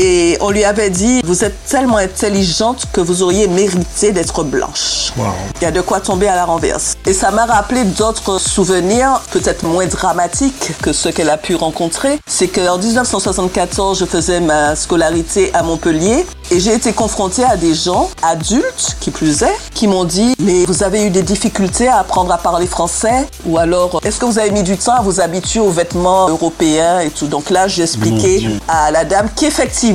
Et 0.00 0.38
on 0.40 0.50
lui 0.50 0.62
avait 0.62 0.90
dit, 0.90 1.22
vous 1.24 1.42
êtes 1.42 1.56
tellement 1.66 1.96
intelligente 1.96 2.86
que 2.92 3.00
vous 3.00 3.24
auriez 3.24 3.48
mérité 3.48 4.12
d'être 4.12 4.44
blanche. 4.44 5.12
Il 5.60 5.64
y 5.64 5.66
a 5.66 5.72
de 5.72 5.80
quoi 5.80 5.98
tomber 5.98 6.28
à 6.28 6.36
la 6.36 6.44
renverse. 6.44 6.96
Et 7.04 7.12
ça 7.12 7.32
m'a 7.32 7.46
rappelé 7.46 7.82
d'autres 7.82 8.38
souvenirs, 8.38 9.20
peut-être 9.32 9.64
moins 9.64 9.86
dramatiques 9.86 10.70
que 10.82 10.92
ceux 10.92 11.10
qu'elle 11.10 11.30
a 11.30 11.36
pu 11.36 11.56
rencontrer. 11.56 12.20
C'est 12.28 12.46
qu'en 12.46 12.78
1974, 12.78 13.98
je 13.98 14.04
faisais 14.04 14.38
ma 14.38 14.76
scolarité 14.76 15.50
à 15.52 15.64
Montpellier 15.64 16.24
et 16.52 16.60
j'ai 16.60 16.74
été 16.74 16.92
confrontée 16.92 17.42
à 17.42 17.56
des 17.56 17.74
gens, 17.74 18.08
adultes 18.22 18.96
qui 19.00 19.10
plus 19.10 19.42
est, 19.42 19.56
qui 19.74 19.88
m'ont 19.88 20.04
dit, 20.04 20.36
mais 20.38 20.64
vous 20.64 20.84
avez 20.84 21.06
eu 21.06 21.10
des 21.10 21.22
difficultés 21.22 21.88
à 21.88 21.98
apprendre 21.98 22.32
à 22.32 22.38
parler 22.38 22.68
français 22.68 23.26
ou 23.44 23.58
alors 23.58 24.00
est-ce 24.04 24.20
que 24.20 24.26
vous 24.26 24.38
avez 24.38 24.52
mis 24.52 24.62
du 24.62 24.76
temps 24.78 24.94
à 24.94 25.02
vous 25.02 25.20
habituer 25.20 25.58
aux 25.58 25.70
vêtements 25.70 26.28
européens 26.28 27.00
et 27.00 27.10
tout? 27.10 27.26
Donc 27.26 27.50
là, 27.50 27.66
j'ai 27.66 27.82
expliqué 27.82 28.48
à 28.68 28.92
la 28.92 29.04
dame 29.04 29.28
qu'effectivement, 29.34 29.87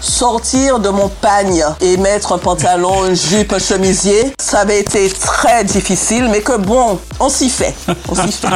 sortir 0.00 0.78
de 0.78 0.88
mon 0.88 1.08
pagne 1.08 1.64
et 1.80 1.96
mettre 1.96 2.32
un 2.32 2.38
pantalon, 2.38 3.06
une 3.06 3.16
jupe, 3.16 3.52
un 3.52 3.58
chemisier, 3.58 4.32
ça 4.40 4.60
avait 4.60 4.80
été 4.80 5.08
très 5.10 5.64
difficile, 5.64 6.28
mais 6.30 6.40
que 6.40 6.56
bon, 6.56 6.98
on 7.20 7.28
s'y 7.28 7.50
fait. 7.50 7.74
On 8.08 8.14
s'y 8.14 8.32
fait. 8.32 8.48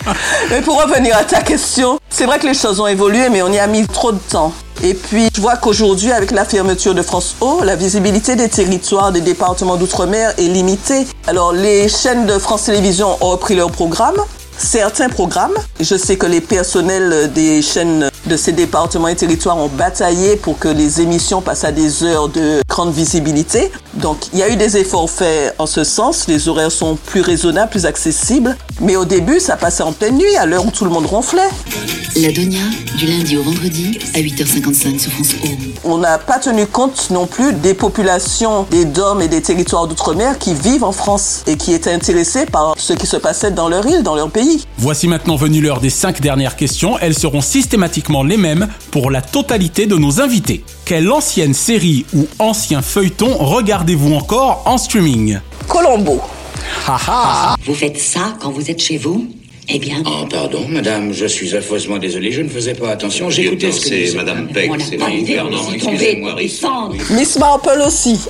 mais 0.50 0.60
pour 0.60 0.80
revenir 0.82 1.16
à 1.16 1.24
ta 1.24 1.42
question, 1.42 1.98
c'est 2.10 2.26
vrai 2.26 2.38
que 2.38 2.46
les 2.46 2.54
choses 2.54 2.80
ont 2.80 2.86
évolué, 2.86 3.28
mais 3.30 3.42
on 3.42 3.52
y 3.52 3.58
a 3.58 3.66
mis 3.66 3.86
trop 3.86 4.12
de 4.12 4.18
temps. 4.18 4.52
Et 4.82 4.94
puis, 4.94 5.28
je 5.34 5.40
vois 5.40 5.56
qu'aujourd'hui, 5.56 6.12
avec 6.12 6.30
la 6.30 6.44
fermeture 6.44 6.94
de 6.94 7.02
France 7.02 7.34
O, 7.40 7.62
la 7.64 7.74
visibilité 7.74 8.36
des 8.36 8.48
territoires 8.48 9.10
des 9.10 9.20
départements 9.20 9.76
d'outre-mer 9.76 10.34
est 10.38 10.42
limitée. 10.42 11.06
Alors, 11.26 11.52
les 11.52 11.88
chaînes 11.88 12.26
de 12.26 12.38
France 12.38 12.64
Télévisions 12.64 13.16
ont 13.20 13.30
repris 13.30 13.56
leur 13.56 13.72
programme. 13.72 14.16
Certains 14.58 15.08
programmes, 15.08 15.54
je 15.78 15.96
sais 15.96 16.16
que 16.16 16.26
les 16.26 16.40
personnels 16.40 17.32
des 17.32 17.62
chaînes 17.62 18.10
de 18.26 18.36
ces 18.36 18.50
départements 18.50 19.06
et 19.06 19.14
territoires 19.14 19.56
ont 19.56 19.68
bataillé 19.68 20.34
pour 20.34 20.58
que 20.58 20.66
les 20.66 21.00
émissions 21.00 21.40
passent 21.40 21.62
à 21.62 21.70
des 21.70 22.02
heures 22.02 22.28
de 22.28 22.60
grande 22.78 22.94
visibilité. 22.94 23.72
Donc, 23.94 24.28
il 24.32 24.38
y 24.38 24.42
a 24.44 24.48
eu 24.48 24.54
des 24.54 24.76
efforts 24.76 25.10
faits 25.10 25.52
en 25.58 25.66
ce 25.66 25.82
sens. 25.82 26.28
Les 26.28 26.48
horaires 26.48 26.70
sont 26.70 26.94
plus 26.94 27.22
raisonnables, 27.22 27.70
plus 27.70 27.86
accessibles. 27.86 28.56
Mais 28.80 28.94
au 28.94 29.04
début, 29.04 29.40
ça 29.40 29.56
passait 29.56 29.82
en 29.82 29.90
pleine 29.92 30.16
nuit, 30.16 30.36
à 30.36 30.46
l'heure 30.46 30.64
où 30.64 30.70
tout 30.70 30.84
le 30.84 30.90
monde 30.90 31.06
ronflait. 31.06 31.50
La 32.16 32.30
Donia, 32.30 32.60
du 32.96 33.06
lundi 33.06 33.36
au 33.36 33.42
vendredi, 33.42 33.98
à 34.14 34.18
8h55 34.18 34.98
sur 34.98 35.12
France 35.12 35.34
O. 35.44 35.48
On 35.84 35.98
n'a 35.98 36.18
pas 36.18 36.38
tenu 36.38 36.66
compte 36.66 37.10
non 37.10 37.26
plus 37.26 37.52
des 37.52 37.74
populations 37.74 38.66
des 38.70 38.84
DOM 38.84 39.20
et 39.22 39.28
des 39.28 39.42
territoires 39.42 39.86
d'outre-mer 39.86 40.38
qui 40.38 40.54
vivent 40.54 40.84
en 40.84 40.92
France 40.92 41.42
et 41.46 41.56
qui 41.56 41.72
étaient 41.72 41.92
intéressés 41.92 42.46
par 42.46 42.74
ce 42.76 42.92
qui 42.92 43.06
se 43.06 43.16
passait 43.16 43.50
dans 43.50 43.68
leur 43.68 43.86
île, 43.86 44.02
dans 44.02 44.14
leur 44.14 44.30
pays. 44.30 44.64
Voici 44.78 45.06
maintenant 45.06 45.36
venue 45.36 45.60
l'heure 45.60 45.80
des 45.80 45.90
cinq 45.90 46.20
dernières 46.20 46.56
questions. 46.56 46.98
Elles 46.98 47.18
seront 47.18 47.40
systématiquement 47.40 48.22
les 48.22 48.36
mêmes 48.36 48.68
pour 48.90 49.10
la 49.10 49.22
totalité 49.22 49.86
de 49.86 49.96
nos 49.96 50.20
invités. 50.20 50.64
Quelle 50.84 51.12
ancienne 51.12 51.54
série 51.54 52.06
ou 52.14 52.26
ancien 52.68 52.82
feuilleton 52.82 53.34
regardez-vous 53.38 54.12
encore 54.12 54.60
en 54.66 54.76
streaming 54.76 55.38
Colombo. 55.68 56.20
Vous 57.64 57.74
faites 57.74 57.98
ça 57.98 58.34
quand 58.42 58.50
vous 58.50 58.70
êtes 58.70 58.82
chez 58.82 58.98
vous? 58.98 59.26
Eh 59.70 59.78
bien, 59.78 60.02
Oh, 60.04 60.26
pardon, 60.28 60.66
madame, 60.68 61.14
je 61.14 61.24
suis 61.24 61.56
affreusement 61.56 61.96
désolé, 61.96 62.30
je 62.30 62.42
ne 62.42 62.48
faisais 62.50 62.74
pas 62.74 62.90
attention, 62.90 63.30
j'écoutais 63.30 63.72
ce 63.72 63.80
que 63.88 64.06
C'est 64.06 64.14
Madame 64.16 64.48
Peck, 64.48 64.70
c'est 64.86 64.98
pas 64.98 65.08
excusez-moi. 65.10 66.36
Miss 67.12 67.38
Marple 67.38 67.82
aussi. 67.86 68.20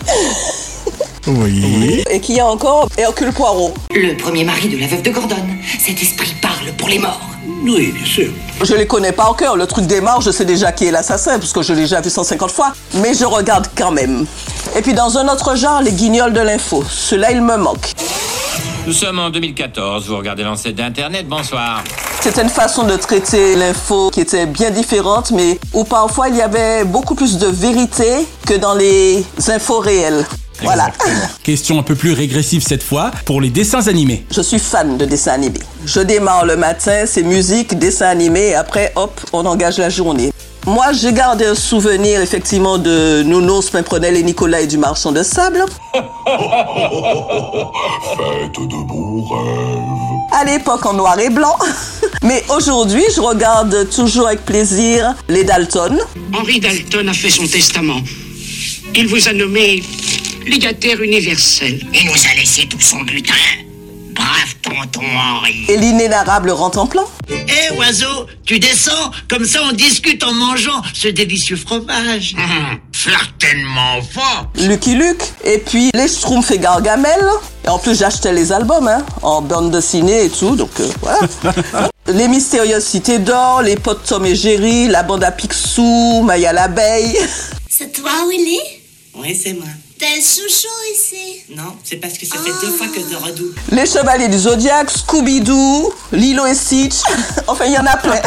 Oui. 1.26 2.04
Et 2.08 2.20
qui 2.20 2.38
a 2.38 2.46
encore 2.46 2.88
Hercule 2.96 3.32
Poirot. 3.32 3.74
Le 3.90 4.16
premier 4.16 4.44
mari 4.44 4.68
de 4.68 4.78
la 4.78 4.86
veuve 4.86 5.02
de 5.02 5.10
Gordon. 5.10 5.34
Cet 5.80 6.00
esprit 6.00 6.32
parle 6.40 6.72
pour 6.76 6.88
les 6.88 7.00
morts. 7.00 7.20
Oui, 7.62 7.92
bien 7.92 8.06
sûr. 8.06 8.30
Je 8.62 8.74
les 8.74 8.86
connais 8.86 9.12
pas 9.12 9.24
encore. 9.24 9.56
Le 9.56 9.66
truc 9.66 9.86
des 9.86 10.00
morts, 10.00 10.20
je 10.20 10.30
sais 10.30 10.44
déjà 10.44 10.72
qui 10.72 10.86
est 10.86 10.90
l'assassin, 10.90 11.38
parce 11.38 11.52
que 11.52 11.62
je 11.62 11.72
l'ai 11.72 11.82
déjà 11.82 12.00
vu 12.00 12.10
150 12.10 12.50
fois. 12.50 12.72
Mais 12.94 13.14
je 13.14 13.24
regarde 13.24 13.68
quand 13.76 13.90
même. 13.90 14.26
Et 14.76 14.82
puis 14.82 14.94
dans 14.94 15.16
un 15.18 15.28
autre 15.28 15.56
genre, 15.56 15.80
les 15.82 15.92
guignols 15.92 16.32
de 16.32 16.40
l'info. 16.40 16.84
Ceux-là, 16.88 17.32
ils 17.32 17.42
me 17.42 17.56
manquent. 17.56 17.92
Nous 18.86 18.92
sommes 18.92 19.18
en 19.18 19.28
2014, 19.28 20.08
vous 20.08 20.16
regardez 20.16 20.44
l'ancêtre 20.44 20.76
d'Internet, 20.76 21.28
bonsoir. 21.28 21.84
C'était 22.20 22.42
une 22.42 22.48
façon 22.48 22.84
de 22.84 22.96
traiter 22.96 23.54
l'info 23.54 24.10
qui 24.10 24.20
était 24.20 24.46
bien 24.46 24.70
différente, 24.70 25.30
mais 25.30 25.58
où 25.74 25.84
parfois 25.84 26.28
il 26.28 26.36
y 26.36 26.40
avait 26.40 26.84
beaucoup 26.84 27.14
plus 27.14 27.36
de 27.38 27.46
vérité 27.46 28.26
que 28.46 28.54
dans 28.54 28.74
les 28.74 29.24
infos 29.48 29.80
réelles. 29.80 30.24
Voilà. 30.62 30.90
Question 31.42 31.78
un 31.78 31.82
peu 31.82 31.94
plus 31.94 32.12
régressive 32.12 32.62
cette 32.62 32.82
fois 32.82 33.10
pour 33.24 33.40
les 33.40 33.50
dessins 33.50 33.86
animés. 33.86 34.24
Je 34.34 34.40
suis 34.40 34.58
fan 34.58 34.96
de 34.96 35.04
dessins 35.04 35.32
animés. 35.32 35.60
Je 35.84 36.00
démarre 36.00 36.44
le 36.44 36.56
matin, 36.56 37.04
c'est 37.06 37.22
musique, 37.22 37.78
dessin 37.78 38.06
animé, 38.06 38.48
et 38.48 38.54
après, 38.54 38.92
hop, 38.96 39.20
on 39.32 39.46
engage 39.46 39.78
la 39.78 39.90
journée. 39.90 40.32
Moi, 40.66 40.92
j'ai 40.92 41.12
gardé 41.14 41.46
un 41.46 41.54
souvenir 41.54 42.20
effectivement 42.20 42.76
de 42.76 43.22
Nounours, 43.22 43.70
Pimprenel 43.70 44.16
et 44.16 44.22
Nicolas 44.22 44.60
et 44.60 44.66
du 44.66 44.76
Marchand 44.76 45.12
de 45.12 45.22
Sable. 45.22 45.64
Faites 45.94 46.02
de 48.60 48.86
beaux 48.86 49.22
rêves. 49.22 50.18
À 50.32 50.44
l'époque 50.44 50.84
en 50.84 50.92
noir 50.92 51.18
et 51.18 51.30
blanc. 51.30 51.56
Mais 52.22 52.44
aujourd'hui, 52.54 53.04
je 53.14 53.20
regarde 53.20 53.88
toujours 53.88 54.26
avec 54.26 54.44
plaisir 54.44 55.14
les 55.28 55.44
Dalton. 55.44 55.98
Henri 56.34 56.60
Dalton 56.60 57.08
a 57.08 57.14
fait 57.14 57.30
son 57.30 57.46
testament. 57.46 58.00
Il 58.94 59.06
vous 59.06 59.26
a 59.26 59.32
nommé 59.32 59.82
légataire 60.48 61.00
universel. 61.02 61.80
Il 61.94 62.06
nous 62.06 62.12
a 62.12 62.34
laissé 62.40 62.66
tout 62.66 62.80
son 62.80 63.02
butin. 63.02 63.34
Brave 64.14 64.54
tonton 64.62 65.06
Henri. 65.16 65.66
Et 65.68 65.76
l'inénarrable 65.76 66.50
rentre 66.50 66.78
en 66.78 66.86
plan. 66.86 67.04
Hé 67.28 67.76
oiseau, 67.76 68.26
tu 68.44 68.58
descends, 68.58 69.12
comme 69.28 69.44
ça 69.44 69.60
on 69.68 69.72
discute 69.72 70.24
en 70.24 70.32
mangeant 70.32 70.82
ce 70.92 71.08
délicieux 71.08 71.56
fromage. 71.56 72.34
Certainement 72.92 74.00
pas. 74.14 74.50
Lucky 74.56 74.96
Luke. 74.96 75.22
Et 75.44 75.58
puis 75.58 75.90
les 75.94 76.08
Schtroumpfs 76.08 76.50
et 76.50 76.58
Gargamel. 76.58 77.20
Et 77.64 77.68
en 77.68 77.78
plus, 77.78 77.98
j'achetais 77.98 78.32
les 78.32 78.50
albums, 78.50 78.88
hein, 78.88 79.04
en 79.22 79.42
bande 79.42 79.70
dessinée 79.70 80.24
et 80.24 80.30
tout, 80.30 80.56
donc 80.56 80.70
euh, 80.80 80.88
voilà. 81.02 81.90
les 82.06 82.26
mystérieuses 82.26 82.84
cités 82.84 83.18
d'or, 83.18 83.62
les 83.62 83.76
potes 83.76 84.04
Tom 84.04 84.24
et 84.24 84.34
Jerry, 84.34 84.88
la 84.88 85.02
bande 85.02 85.22
à 85.22 85.30
Picsou, 85.30 86.22
Maya 86.22 86.52
l'abeille. 86.52 87.18
C'est 87.68 87.92
toi, 87.92 88.10
Willy? 88.28 88.58
Oui, 89.14 89.38
c'est 89.40 89.52
moi. 89.52 89.68
T'es 89.98 90.06
le 90.14 90.20
chouchou 90.22 90.68
ici. 90.94 91.42
Non, 91.56 91.74
c'est 91.82 91.96
parce 91.96 92.16
que 92.16 92.24
ça 92.24 92.36
fait 92.36 92.52
deux 92.64 92.70
fois 92.70 92.86
que 92.86 93.00
je 93.00 93.16
redouble. 93.16 93.54
Les 93.72 93.84
Chevaliers 93.84 94.28
du 94.28 94.38
Zodiac, 94.38 94.88
Scooby-Doo, 94.88 95.92
Lilo 96.12 96.46
et 96.46 96.54
Stitch. 96.54 97.02
enfin, 97.48 97.64
il 97.64 97.72
y 97.72 97.78
en 97.78 97.84
a 97.84 97.96
plein. 97.96 98.20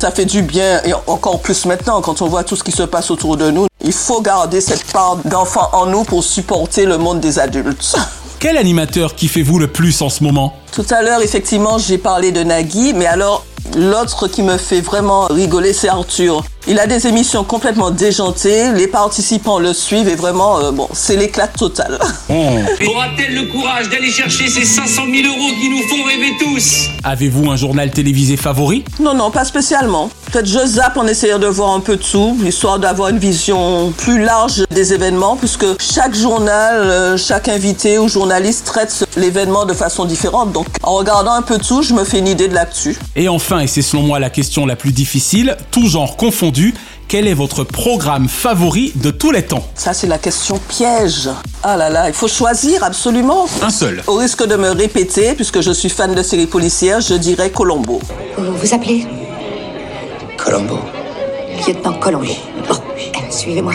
Ça 0.00 0.10
fait 0.12 0.24
du 0.24 0.40
bien, 0.40 0.82
et 0.82 0.94
encore 1.06 1.42
plus 1.42 1.66
maintenant, 1.66 2.00
quand 2.00 2.22
on 2.22 2.28
voit 2.28 2.42
tout 2.42 2.56
ce 2.56 2.64
qui 2.64 2.72
se 2.72 2.84
passe 2.84 3.10
autour 3.10 3.36
de 3.36 3.50
nous. 3.50 3.66
Il 3.84 3.92
faut 3.92 4.22
garder 4.22 4.62
cette 4.62 4.84
part 4.84 5.16
d'enfant 5.26 5.68
en 5.74 5.84
nous 5.84 6.04
pour 6.04 6.24
supporter 6.24 6.86
le 6.86 6.96
monde 6.96 7.20
des 7.20 7.38
adultes. 7.38 7.96
Quel 8.38 8.56
animateur 8.56 9.14
kiffez-vous 9.14 9.58
le 9.58 9.66
plus 9.66 10.00
en 10.00 10.08
ce 10.08 10.24
moment? 10.24 10.54
Tout 10.72 10.86
à 10.88 11.02
l'heure, 11.02 11.20
effectivement, 11.20 11.76
j'ai 11.76 11.98
parlé 11.98 12.32
de 12.32 12.42
Nagui, 12.42 12.94
mais 12.94 13.04
alors, 13.04 13.44
l'autre 13.76 14.26
qui 14.26 14.42
me 14.42 14.56
fait 14.56 14.80
vraiment 14.80 15.26
rigoler, 15.26 15.74
c'est 15.74 15.90
Arthur. 15.90 16.42
Il 16.68 16.78
a 16.78 16.86
des 16.86 17.06
émissions 17.06 17.42
complètement 17.42 17.90
déjantées, 17.90 18.72
les 18.72 18.86
participants 18.86 19.58
le 19.58 19.72
suivent 19.72 20.08
et 20.08 20.14
vraiment, 20.14 20.58
euh, 20.58 20.70
bon, 20.72 20.88
c'est 20.92 21.16
l'éclat 21.16 21.48
total. 21.48 21.98
Aura-t-elle 22.28 23.34
le 23.34 23.46
courage 23.50 23.88
d'aller 23.88 24.10
chercher 24.10 24.46
ces 24.46 24.64
500 24.64 25.02
000 25.10 25.26
euros 25.26 25.50
qui 25.58 25.70
nous 25.70 25.82
font 25.88 26.04
rêver 26.04 26.32
tous? 26.38 26.88
Avez-vous 27.02 27.50
un 27.50 27.56
journal 27.56 27.90
télévisé 27.90 28.36
favori? 28.36 28.84
Non, 29.00 29.14
non, 29.14 29.30
pas 29.30 29.44
spécialement. 29.46 30.10
Peut-être 30.30 30.46
je 30.46 30.64
zappe 30.64 30.96
en 30.98 31.06
essayant 31.06 31.38
de 31.38 31.46
voir 31.46 31.70
un 31.72 31.80
peu 31.80 31.96
tout, 31.96 32.36
histoire 32.44 32.78
d'avoir 32.78 33.08
une 33.08 33.18
vision 33.18 33.90
plus 33.96 34.22
large 34.22 34.64
des 34.70 34.92
événements, 34.92 35.36
puisque 35.36 35.64
chaque 35.80 36.14
journal, 36.14 36.82
euh, 36.82 37.16
chaque 37.16 37.48
invité 37.48 37.98
ou 37.98 38.06
journaliste 38.06 38.66
traite 38.66 39.06
l'événement 39.16 39.64
de 39.64 39.72
façon 39.72 40.04
différente. 40.04 40.52
Donc, 40.52 40.66
en 40.82 40.94
regardant 40.94 41.32
un 41.32 41.42
peu 41.42 41.58
tout, 41.58 41.82
je 41.82 41.94
me 41.94 42.04
fais 42.04 42.18
une 42.18 42.28
idée 42.28 42.48
de 42.48 42.54
l'actu. 42.54 42.96
Et 43.16 43.28
enfin, 43.28 43.60
et 43.60 43.66
c'est 43.66 43.82
selon 43.82 44.02
moi 44.02 44.18
la 44.18 44.30
question 44.30 44.66
la 44.66 44.76
plus 44.76 44.92
difficile, 44.92 45.56
tout 45.70 45.88
genre 45.88 46.16
confondu, 46.16 46.49
quel 47.08 47.26
est 47.26 47.34
votre 47.34 47.64
programme 47.64 48.28
favori 48.28 48.92
de 48.94 49.10
tous 49.10 49.30
les 49.30 49.44
temps? 49.44 49.64
Ça, 49.74 49.92
c'est 49.92 50.06
la 50.06 50.18
question 50.18 50.60
piège. 50.68 51.28
Ah 51.62 51.76
là 51.76 51.88
là, 51.90 52.08
il 52.08 52.14
faut 52.14 52.28
choisir 52.28 52.84
absolument. 52.84 53.46
Un 53.62 53.70
seul. 53.70 54.02
Au 54.06 54.14
risque 54.14 54.46
de 54.46 54.56
me 54.56 54.70
répéter, 54.70 55.34
puisque 55.34 55.60
je 55.60 55.72
suis 55.72 55.88
fan 55.88 56.14
de 56.14 56.22
séries 56.22 56.46
policières, 56.46 57.00
je 57.00 57.14
dirais 57.14 57.50
Colombo. 57.50 58.00
Vous 58.38 58.56
vous 58.56 58.74
appelez? 58.74 59.06
Colombo. 60.36 60.78
Lieutenant 61.66 61.94
Colombo. 61.94 62.32
Bon, 62.68 62.76
suivez-moi. 63.30 63.74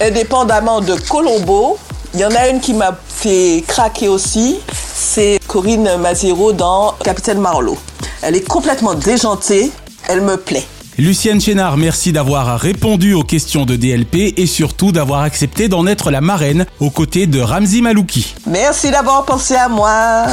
Indépendamment 0.00 0.80
de 0.80 0.94
Colombo, 1.08 1.78
il 2.12 2.20
y 2.20 2.24
en 2.24 2.30
a 2.32 2.48
une 2.48 2.60
qui 2.60 2.74
m'a 2.74 2.96
fait 3.08 3.64
craquer 3.66 4.08
aussi, 4.08 4.58
c'est 4.94 5.40
Corinne 5.46 5.96
Mazero 5.96 6.52
dans 6.52 6.94
Capitaine 7.02 7.38
Marlowe. 7.38 7.78
Elle 8.22 8.36
est 8.36 8.46
complètement 8.46 8.94
déjantée, 8.94 9.70
elle 10.06 10.20
me 10.20 10.36
plaît. 10.36 10.66
Lucienne 10.96 11.40
Chénard, 11.40 11.76
merci 11.76 12.12
d'avoir 12.12 12.60
répondu 12.60 13.14
aux 13.14 13.24
questions 13.24 13.64
de 13.64 13.74
DLP 13.74 14.34
et 14.36 14.46
surtout 14.46 14.92
d'avoir 14.92 15.22
accepté 15.22 15.66
d'en 15.66 15.88
être 15.88 16.12
la 16.12 16.20
marraine 16.20 16.66
aux 16.78 16.90
côtés 16.90 17.26
de 17.26 17.40
Ramzi 17.40 17.82
Malouki. 17.82 18.36
Merci 18.46 18.92
d'avoir 18.92 19.24
pensé 19.24 19.56
à 19.56 19.68
moi. 19.68 20.26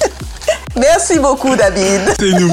merci 0.76 1.18
beaucoup 1.18 1.56
David. 1.56 2.14
C'est 2.20 2.38
nous. 2.38 2.52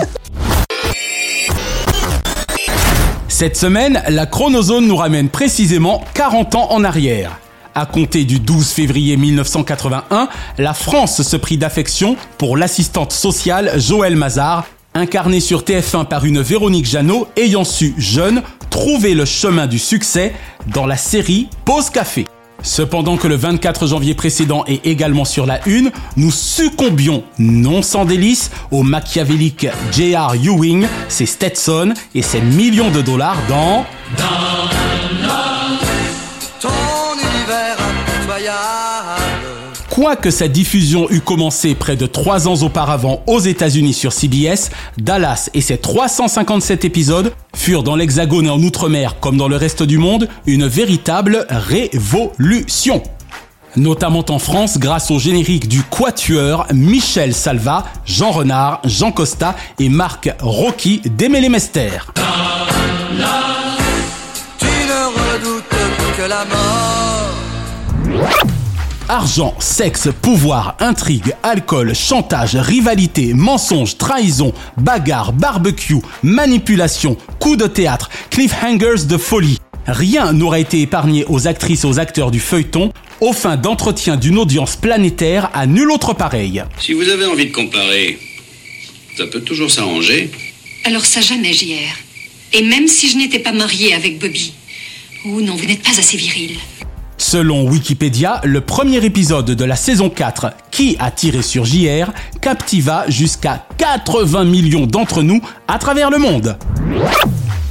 Cette 3.28 3.58
semaine, 3.58 4.02
la 4.08 4.26
chronozone 4.26 4.88
nous 4.88 4.96
ramène 4.96 5.28
précisément 5.28 6.02
40 6.14 6.56
ans 6.56 6.72
en 6.72 6.86
arrière. 6.86 7.40
À 7.76 7.86
compter 7.86 8.24
du 8.24 8.40
12 8.40 8.70
février 8.70 9.18
1981, 9.18 10.30
la 10.60 10.74
France 10.74 11.22
se 11.24 11.36
prit 11.36 11.58
d'affection 11.58 12.16
pour 12.38 12.56
l'assistante 12.56 13.12
sociale 13.12 13.74
Joëlle 13.82 14.16
Mazard, 14.16 14.66
incarnée 14.94 15.40
sur 15.40 15.62
TF1 15.64 16.06
par 16.06 16.26
une 16.26 16.42
Véronique 16.42 16.86
Jeannot 16.86 17.28
ayant 17.38 17.64
su, 17.64 17.94
jeune, 17.98 18.42
trouver 18.70 19.14
le 19.14 19.26
chemin 19.26 19.68
du 19.68 19.80
succès 19.80 20.34
dans 20.74 20.86
la 20.86 20.98
série 20.98 21.48
Pause 21.66 21.90
Café. 21.90 22.26
Cependant 22.64 23.18
que 23.18 23.28
le 23.28 23.36
24 23.36 23.88
janvier 23.88 24.16
précédent 24.16 24.64
est 24.68 24.86
également 24.86 25.26
sur 25.26 25.46
la 25.46 25.60
une, 25.68 25.92
nous 26.16 26.32
succombions, 26.32 27.24
non 27.38 27.82
sans 27.82 28.06
délice, 28.06 28.52
au 28.72 28.84
machiavélique 28.84 29.68
J.R. 29.92 30.36
Ewing, 30.36 30.88
ses 31.10 31.26
Stetson 31.26 31.94
et 32.16 32.22
ses 32.22 32.42
millions 32.42 32.90
de 32.90 33.02
dollars 33.02 33.38
dans... 33.50 33.86
Quoique 39.94 40.32
sa 40.32 40.48
diffusion 40.48 41.08
eût 41.12 41.22
commencé 41.22 41.76
près 41.76 41.96
de 41.96 42.08
trois 42.08 42.48
ans 42.48 42.64
auparavant 42.64 43.22
aux 43.28 43.40
États-Unis 43.40 43.94
sur 43.94 44.12
CBS, 44.12 44.72
Dallas 44.98 45.52
et 45.54 45.62
ses 45.62 45.78
357 45.78 46.84
épisodes 46.84 47.32
furent 47.56 47.84
dans 47.84 47.96
l'Hexagone 47.96 48.48
et 48.48 48.50
en 48.50 48.60
Outre-mer 48.60 49.20
comme 49.20 49.38
dans 49.38 49.48
le 49.48 49.56
reste 49.56 49.84
du 49.84 50.00
monde 50.00 50.28
une 50.48 50.66
véritable 50.66 51.46
révolution. 51.48 53.04
Notamment 53.76 54.26
en 54.30 54.40
France 54.40 54.80
grâce 54.80 55.12
au 55.12 55.20
générique 55.20 55.68
du 55.68 55.84
Quatuor 55.84 56.66
Michel 56.74 57.36
Salva, 57.36 57.84
Jean 58.04 58.32
Renard, 58.32 58.82
Jean 58.86 59.12
Costa 59.12 59.56
et 59.78 59.90
Marc 59.90 60.28
Rocky 60.40 61.04
la 66.28 66.46
mort. 66.46 66.84
Argent, 69.14 69.54
sexe, 69.60 70.10
pouvoir, 70.24 70.76
intrigue, 70.80 71.36
alcool, 71.44 71.94
chantage, 71.94 72.56
rivalité, 72.56 73.36
mensonge, 73.36 73.96
trahison, 73.96 74.56
bagarre, 74.76 75.34
barbecue, 75.34 76.00
manipulation, 76.24 77.16
coup 77.40 77.56
de 77.56 77.68
théâtre, 77.68 78.10
cliffhangers 78.32 79.06
de 79.08 79.18
folie. 79.18 79.60
Rien 79.86 80.34
n'aurait 80.34 80.62
été 80.62 80.82
épargné 80.82 81.26
aux 81.30 81.48
actrices 81.48 81.84
et 81.84 81.88
aux 81.88 82.00
acteurs 82.00 82.32
du 82.32 82.40
feuilleton 82.40 82.92
aux 83.22 83.34
fins 83.34 83.56
d'entretien 83.56 84.18
d'une 84.18 84.40
audience 84.40 84.78
planétaire 84.78 85.52
à 85.54 85.68
nul 85.68 85.92
autre 85.92 86.16
pareil. 86.16 86.64
Si 86.80 86.94
vous 86.94 87.08
avez 87.08 87.28
envie 87.28 87.46
de 87.46 87.54
comparer, 87.54 88.18
ça 89.16 89.28
peut 89.28 89.42
toujours 89.42 89.70
s'arranger. 89.70 90.32
Alors 90.86 91.06
ça 91.06 91.22
jamais, 91.22 91.54
JR. 91.54 92.00
Et 92.52 92.64
même 92.64 92.88
si 92.88 93.12
je 93.12 93.18
n'étais 93.18 93.38
pas 93.38 93.52
mariée 93.52 93.94
avec 93.94 94.18
Bobby. 94.18 94.56
Oh 95.28 95.40
non, 95.40 95.56
vous 95.56 95.68
n'êtes 95.68 95.84
pas 95.84 96.00
assez 96.00 96.18
viril. 96.18 96.58
Selon 97.24 97.66
Wikipédia, 97.70 98.42
le 98.44 98.60
premier 98.60 98.98
épisode 99.06 99.46
de 99.46 99.64
la 99.64 99.78
saison 99.78 100.10
4, 100.10 100.52
qui 100.72 100.98
a 101.00 101.10
tiré 101.10 101.42
sur 101.42 101.64
JR, 101.64 102.12
captiva 102.42 103.06
jusqu'à 103.08 103.66
80 103.78 104.44
millions 104.44 104.86
d'entre 104.86 105.24
nous 105.24 105.42
à 105.70 105.80
travers 105.80 106.12
le 106.12 106.18
monde. 106.18 106.58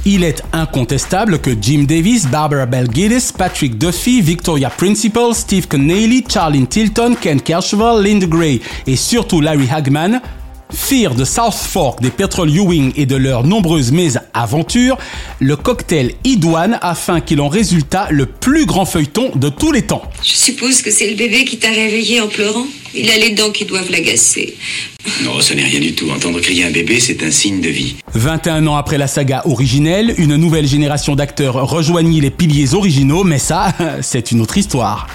Il 0.05 0.23
est 0.23 0.43
incontestable 0.53 1.37
que 1.37 1.51
Jim 1.61 1.85
Davis, 1.87 2.25
Barbara 2.25 2.65
Bell 2.65 2.87
Geddes, 2.91 3.31
Patrick 3.37 3.77
Duffy, 3.77 4.21
Victoria 4.21 4.71
Principal, 4.71 5.35
Steve 5.35 5.67
Connelly, 5.67 6.25
Charlene 6.27 6.65
Tilton, 6.65 7.13
Ken 7.21 7.39
Kercheval, 7.39 8.03
Linda 8.03 8.25
Gray 8.25 8.59
et 8.87 8.95
surtout 8.95 9.39
Larry 9.39 9.69
Hagman 9.71 10.19
firent 10.73 11.15
de 11.15 11.25
South 11.25 11.53
Fork, 11.53 12.01
des 12.01 12.09
Petrol 12.09 12.49
Ewing 12.49 12.91
et 12.95 13.05
de 13.05 13.15
leurs 13.15 13.43
nombreuses 13.43 13.91
mésaventures 13.91 14.97
le 15.39 15.55
cocktail 15.55 16.13
idoine 16.23 16.79
afin 16.81 17.21
qu'il 17.21 17.41
en 17.41 17.47
résultât 17.47 18.07
le 18.11 18.25
plus 18.25 18.65
grand 18.65 18.85
feuilleton 18.85 19.31
de 19.35 19.49
tous 19.49 19.71
les 19.71 19.83
temps. 19.83 20.03
Je 20.23 20.33
suppose 20.33 20.81
que 20.81 20.91
c'est 20.91 21.09
le 21.09 21.15
bébé 21.15 21.45
qui 21.45 21.57
t'a 21.57 21.69
réveillé 21.69 22.21
en 22.21 22.27
pleurant 22.27 22.65
Il 22.95 23.09
a 23.09 23.17
les 23.17 23.31
dents 23.31 23.51
qui 23.51 23.65
doivent 23.65 23.91
l'agacer. 23.91 24.55
Non, 25.23 25.41
ce 25.41 25.53
n'est 25.53 25.63
rien 25.63 25.79
du 25.79 25.93
tout. 25.93 26.09
Entendre 26.09 26.39
crier 26.39 26.65
un 26.65 26.71
bébé, 26.71 26.99
c'est 26.99 27.23
un 27.23 27.31
signe 27.31 27.59
de 27.59 27.69
vie. 27.69 27.95
21 28.13 28.67
ans 28.67 28.75
après 28.75 28.97
la 28.97 29.07
saga 29.07 29.41
originelle, 29.45 30.13
une 30.17 30.35
nouvelle 30.35 30.67
génération 30.67 31.15
d'acteurs 31.15 31.55
rejoignit 31.67 32.21
les 32.21 32.29
piliers 32.31 32.73
originaux, 32.73 33.23
mais 33.23 33.39
ça, 33.39 33.73
c'est 34.01 34.31
une 34.31 34.41
autre 34.41 34.57
histoire. 34.57 35.07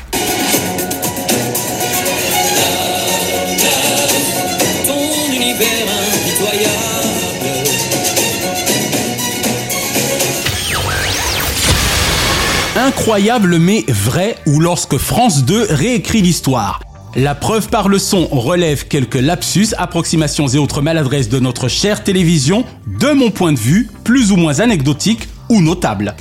Incroyable 12.98 13.58
mais 13.58 13.84
vrai 13.86 14.34
ou 14.44 14.58
lorsque 14.58 14.96
France 14.96 15.44
2 15.44 15.68
réécrit 15.70 16.20
l'histoire. 16.20 16.80
La 17.14 17.36
preuve 17.36 17.68
par 17.68 17.88
le 17.88 17.96
son 17.96 18.26
relève 18.26 18.88
quelques 18.88 19.14
lapsus, 19.14 19.68
approximations 19.78 20.48
et 20.48 20.58
autres 20.58 20.82
maladresses 20.82 21.28
de 21.28 21.38
notre 21.38 21.68
chère 21.68 22.02
télévision, 22.02 22.64
de 22.98 23.12
mon 23.12 23.30
point 23.30 23.52
de 23.52 23.58
vue, 23.58 23.88
plus 24.02 24.32
ou 24.32 24.36
moins 24.36 24.58
anecdotiques 24.58 25.28
ou 25.48 25.62
notables. 25.62 26.16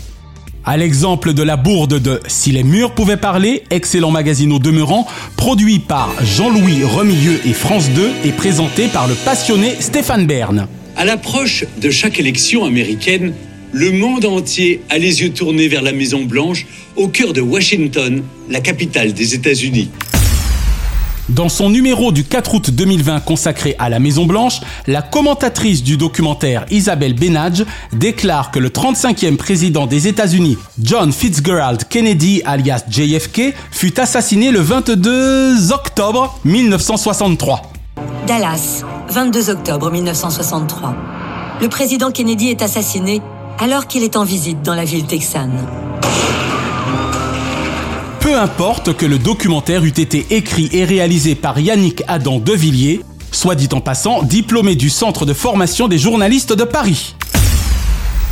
À 0.66 0.78
l'exemple 0.78 1.34
de 1.34 1.42
la 1.42 1.58
bourde 1.58 2.00
de 2.00 2.22
Si 2.28 2.52
les 2.52 2.64
murs 2.64 2.94
pouvaient 2.94 3.18
parler, 3.18 3.64
excellent 3.72 4.12
magazine 4.12 4.52
au 4.52 4.60
demeurant, 4.60 5.08
produit 5.36 5.80
par 5.80 6.14
Jean-Louis 6.24 6.84
Remilieu 6.84 7.40
et 7.44 7.54
France 7.54 7.90
2 7.90 8.12
et 8.24 8.32
présenté 8.32 8.88
par 8.88 9.08
le 9.08 9.16
passionné 9.16 9.76
Stéphane 9.80 10.28
Bern. 10.28 10.68
À 10.96 11.06
l'approche 11.06 11.66
de 11.82 11.90
chaque 11.90 12.20
élection 12.20 12.66
américaine, 12.66 13.34
le 13.72 13.92
monde 13.92 14.26
entier 14.26 14.82
a 14.90 14.98
les 14.98 15.22
yeux 15.22 15.32
tournés 15.32 15.68
vers 15.68 15.82
la 15.82 15.92
Maison 15.92 16.24
Blanche, 16.24 16.66
au 16.96 17.08
cœur 17.08 17.34
de 17.34 17.42
Washington, 17.42 18.24
la 18.50 18.60
capitale 18.62 19.14
des 19.14 19.36
États-Unis. 19.36 19.90
Dans 21.30 21.50
son 21.50 21.70
numéro 21.70 22.14
du 22.14 22.24
4 22.24 22.54
août 22.54 22.72
2020 22.72 23.20
consacré 23.20 23.76
à 23.80 23.90
la 23.90 24.00
Maison 24.00 24.26
Blanche, 24.26 24.62
la 24.88 25.02
commentatrice 25.02 25.84
du 25.84 25.98
documentaire 25.98 26.66
Isabelle 26.72 27.14
Benadj 27.14 27.66
déclare 27.92 28.50
que 28.50 28.60
le 28.60 28.70
35e 28.70 29.36
président 29.36 29.88
des 29.88 30.08
États-Unis, 30.08 30.58
John 30.82 31.12
Fitzgerald 31.12 31.84
Kennedy 31.90 32.42
alias 32.46 32.86
JFK, 32.90 33.54
fut 33.72 34.00
assassiné 34.00 34.52
le 34.52 34.62
22 34.62 35.74
octobre 35.74 36.40
1963. 36.46 37.74
Dallas, 38.26 38.84
22 39.10 39.50
octobre 39.50 39.92
1963. 39.92 40.96
Le 41.62 41.68
président 41.68 42.12
Kennedy 42.12 42.50
est 42.52 42.62
assassiné 42.62 43.22
alors 43.60 43.88
qu'il 43.88 44.04
est 44.04 44.16
en 44.16 44.24
visite 44.24 44.62
dans 44.62 44.76
la 44.76 44.86
ville 44.86 45.06
texane. 45.06 45.68
Peu 48.20 48.38
importe 48.38 48.96
que 48.96 49.06
le 49.06 49.20
documentaire 49.20 49.84
eût 49.86 49.90
été 49.90 50.26
écrit 50.32 50.70
et 50.74 50.84
réalisé 50.84 51.36
par 51.36 51.60
Yannick 51.60 52.04
Adam 52.08 52.40
Devilliers, 52.40 53.02
soit 53.32 53.56
dit 53.56 53.70
en 53.72 53.80
passant, 53.80 54.22
diplômé 54.24 54.76
du 54.76 54.90
Centre 54.90 55.26
de 55.26 55.34
formation 55.34 55.88
des 55.88 55.98
journalistes 55.98 56.54
de 56.54 56.64
Paris. 56.64 57.16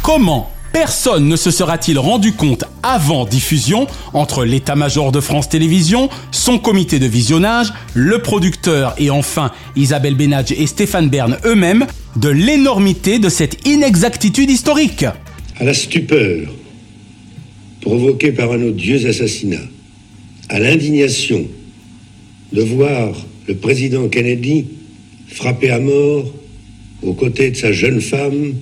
Comment 0.02 0.52
personne 0.76 1.30
ne 1.30 1.38
se 1.38 1.52
sera-t-il 1.52 1.98
rendu 1.98 2.34
compte 2.34 2.66
avant 2.84 3.24
diffusion, 3.24 3.88
entre 4.12 4.44
l'état-major 4.44 5.14
de 5.14 5.22
France 5.22 5.48
Télévisions, 5.48 6.10
son 6.32 6.60
comité 6.60 7.00
de 7.00 7.06
visionnage, 7.06 7.72
le 7.94 8.22
producteur 8.22 8.94
et 8.98 9.10
enfin 9.10 9.54
Isabelle 9.78 10.16
Benadj 10.16 10.52
et 10.52 10.68
Stéphane 10.68 11.08
Bern 11.08 11.38
eux-mêmes, 11.46 11.88
de 12.18 12.28
l'énormité 12.28 13.20
de 13.20 13.30
cette 13.30 13.66
inexactitude 13.66 14.52
historique. 14.52 15.06
À 15.60 15.64
la 15.64 15.74
stupeur 15.74 16.46
provoquée 17.80 18.34
par 18.34 18.52
un 18.52 18.62
odieux 18.62 19.08
assassinat, 19.08 19.64
à 20.50 20.60
l'indignation 20.60 21.48
de 22.52 22.62
voir 22.62 23.16
le 23.48 23.56
président 23.56 24.10
Kennedy 24.10 24.66
frappé 25.30 25.70
à 25.70 25.80
mort 25.80 26.26
aux 27.02 27.14
côtés 27.14 27.52
de 27.52 27.56
sa 27.56 27.72
jeune 27.72 28.02
femme 28.02 28.56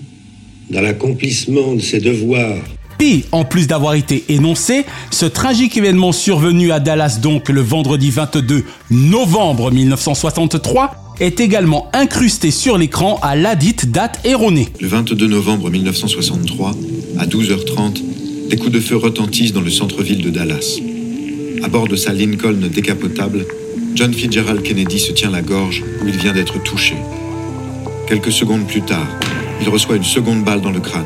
dans 0.73 0.81
l'accomplissement 0.81 1.75
de 1.75 1.81
ses 1.81 1.99
devoirs. 1.99 2.57
Puis, 2.97 3.25
en 3.31 3.43
plus 3.43 3.67
d'avoir 3.67 3.95
été 3.95 4.23
énoncé, 4.29 4.85
ce 5.11 5.25
tragique 5.25 5.77
événement 5.77 6.11
survenu 6.11 6.71
à 6.71 6.79
Dallas 6.79 7.19
donc 7.21 7.49
le 7.49 7.61
vendredi 7.61 8.09
22 8.09 8.63
novembre 8.91 9.71
1963 9.71 11.15
est 11.19 11.39
également 11.39 11.89
incrusté 11.93 12.51
sur 12.51 12.77
l'écran 12.77 13.19
à 13.21 13.35
ladite 13.35 13.91
date 13.91 14.19
erronée. 14.25 14.69
Le 14.79 14.87
22 14.87 15.27
novembre 15.27 15.69
1963, 15.69 16.71
à 17.19 17.25
12h30, 17.25 18.01
des 18.49 18.57
coups 18.57 18.71
de 18.71 18.79
feu 18.79 18.97
retentissent 18.97 19.53
dans 19.53 19.61
le 19.61 19.69
centre-ville 19.69 20.21
de 20.21 20.29
Dallas. 20.29 20.79
À 21.63 21.67
bord 21.67 21.87
de 21.87 21.95
sa 21.95 22.13
Lincoln 22.13 22.59
décapotable, 22.73 23.45
John 23.95 24.13
Fitzgerald 24.13 24.63
Kennedy 24.63 24.99
se 24.99 25.11
tient 25.11 25.29
la 25.29 25.41
gorge 25.41 25.83
où 26.01 26.07
il 26.07 26.17
vient 26.17 26.33
d'être 26.33 26.61
touché. 26.63 26.95
Quelques 28.07 28.31
secondes 28.31 28.67
plus 28.67 28.81
tard, 28.81 29.07
il 29.63 29.69
reçoit 29.69 29.95
une 29.95 30.03
seconde 30.03 30.43
balle 30.43 30.59
dans 30.59 30.71
le 30.71 30.81
crâne. 30.81 31.05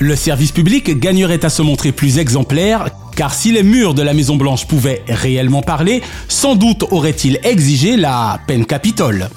Le 0.00 0.16
service 0.16 0.50
public 0.50 0.98
gagnerait 0.98 1.44
à 1.44 1.50
se 1.50 1.62
montrer 1.62 1.92
plus 1.92 2.18
exemplaire, 2.18 2.88
car 3.14 3.32
si 3.32 3.52
les 3.52 3.62
murs 3.62 3.94
de 3.94 4.02
la 4.02 4.12
Maison 4.12 4.34
Blanche 4.34 4.66
pouvaient 4.66 5.04
réellement 5.06 5.62
parler, 5.62 6.02
sans 6.26 6.56
doute 6.56 6.82
aurait-il 6.90 7.38
exigé 7.44 7.96
la 7.96 8.40
peine 8.48 8.66
capitole. 8.66 9.28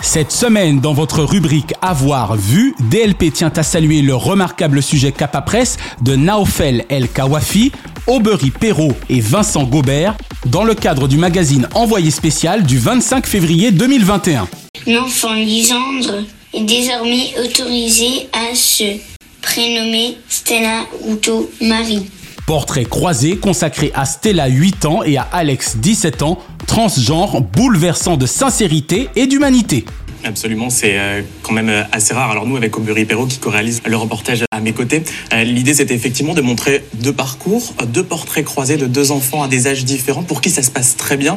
Cette 0.00 0.30
semaine, 0.30 0.78
dans 0.78 0.92
votre 0.92 1.22
rubrique 1.22 1.74
Avoir 1.80 2.36
vu, 2.36 2.74
DLP 2.90 3.32
tient 3.32 3.52
à 3.56 3.62
saluer 3.64 4.02
le 4.02 4.14
remarquable 4.14 4.82
sujet 4.82 5.10
Capa 5.10 5.40
Presse 5.40 5.78
de 6.00 6.14
Naofel 6.14 6.84
El 6.90 7.08
Kawafi, 7.08 7.72
Aubery 8.08 8.50
Perrault 8.50 8.96
et 9.08 9.20
Vincent 9.20 9.62
Gobert, 9.62 10.16
dans 10.46 10.64
le 10.64 10.74
cadre 10.74 11.06
du 11.06 11.16
magazine 11.16 11.68
Envoyé 11.74 12.10
spécial 12.10 12.64
du 12.64 12.76
25 12.76 13.26
février 13.26 13.70
2021. 13.70 14.48
L'enfant 14.88 15.34
Lisandre 15.34 16.24
est 16.52 16.64
désormais 16.64 17.32
autorisé 17.44 18.28
à 18.32 18.56
se 18.56 18.96
prénommer 19.40 20.16
Stella 20.28 20.84
Ruto 21.06 21.48
Marie. 21.60 22.10
Portrait 22.44 22.84
croisé 22.84 23.36
consacré 23.36 23.92
à 23.94 24.04
Stella 24.04 24.48
8 24.48 24.84
ans 24.84 25.04
et 25.04 25.16
à 25.16 25.22
Alex 25.22 25.76
17 25.76 26.22
ans, 26.22 26.38
transgenre 26.66 27.40
bouleversant 27.40 28.16
de 28.16 28.26
sincérité 28.26 29.10
et 29.14 29.28
d'humanité. 29.28 29.84
Absolument, 30.24 30.70
c'est 30.70 30.98
euh, 30.98 31.22
quand 31.42 31.52
même 31.52 31.68
euh, 31.68 31.82
assez 31.90 32.14
rare. 32.14 32.30
Alors 32.30 32.46
nous, 32.46 32.56
avec 32.56 32.76
Aubery 32.78 33.04
Perrault, 33.04 33.26
qui 33.26 33.38
co-réalise 33.38 33.82
le 33.84 33.96
reportage 33.96 34.44
à 34.50 34.60
mes 34.60 34.72
côtés, 34.72 35.02
euh, 35.32 35.42
l'idée 35.42 35.74
c'était 35.74 35.94
effectivement 35.94 36.34
de 36.34 36.40
montrer 36.40 36.84
deux 37.02 37.12
parcours, 37.12 37.74
deux 37.88 38.04
portraits 38.04 38.44
croisés 38.44 38.76
de 38.76 38.86
deux 38.86 39.10
enfants 39.10 39.42
à 39.42 39.48
des 39.48 39.66
âges 39.66 39.84
différents, 39.84 40.22
pour 40.22 40.40
qui 40.40 40.50
ça 40.50 40.62
se 40.62 40.70
passe 40.70 40.96
très 40.96 41.16
bien. 41.16 41.36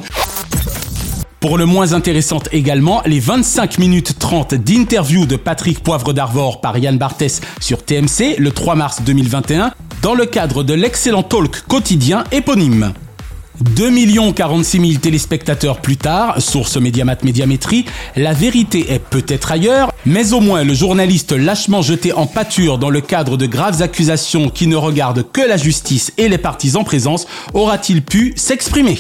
Pour 1.40 1.58
le 1.58 1.66
moins 1.66 1.94
intéressante 1.94 2.50
également, 2.52 3.02
les 3.06 3.20
25 3.20 3.78
minutes 3.78 4.18
30 4.18 4.56
d'interview 4.56 5.26
de 5.26 5.36
Patrick 5.36 5.82
Poivre 5.82 6.14
d'Arvor 6.14 6.62
par 6.62 6.78
Yann 6.78 6.98
Barthès 6.98 7.42
sur 7.60 7.84
TMC 7.84 8.38
le 8.38 8.52
3 8.52 8.76
mars 8.76 9.02
2021 9.04 9.72
dans 10.02 10.16
le 10.16 10.26
cadre 10.26 10.64
de 10.64 10.74
l'excellent 10.74 11.24
talk 11.24 11.62
quotidien 11.68 12.24
éponyme. 12.32 12.94
2 13.62 14.34
46 14.34 14.80
000 14.80 15.02
téléspectateurs 15.02 15.82
plus 15.82 15.98
tard, 15.98 16.42
source 16.42 16.78
Médiamat 16.78 17.18
Médiamétrie, 17.24 17.86
la 18.16 18.34
vérité 18.34 18.92
est 18.92 19.00
peut-être 19.00 19.52
ailleurs, 19.52 19.92
mais 20.06 20.34
au 20.34 20.42
moins 20.42 20.64
le 20.64 20.74
journaliste 20.74 21.32
lâchement 21.32 21.82
jeté 21.82 22.14
en 22.14 22.28
pâture 22.28 22.78
dans 22.78 22.90
le 22.90 23.02
cadre 23.02 23.38
de 23.38 23.46
graves 23.46 23.82
accusations 23.82 24.50
qui 24.50 24.68
ne 24.68 24.76
regardent 24.76 25.26
que 25.32 25.42
la 25.42 25.58
justice 25.58 26.12
et 26.18 26.28
les 26.28 26.38
partis 26.38 26.76
en 26.76 26.84
présence 26.84 27.28
aura-t-il 27.54 28.02
pu 28.02 28.34
s'exprimer? 28.36 28.98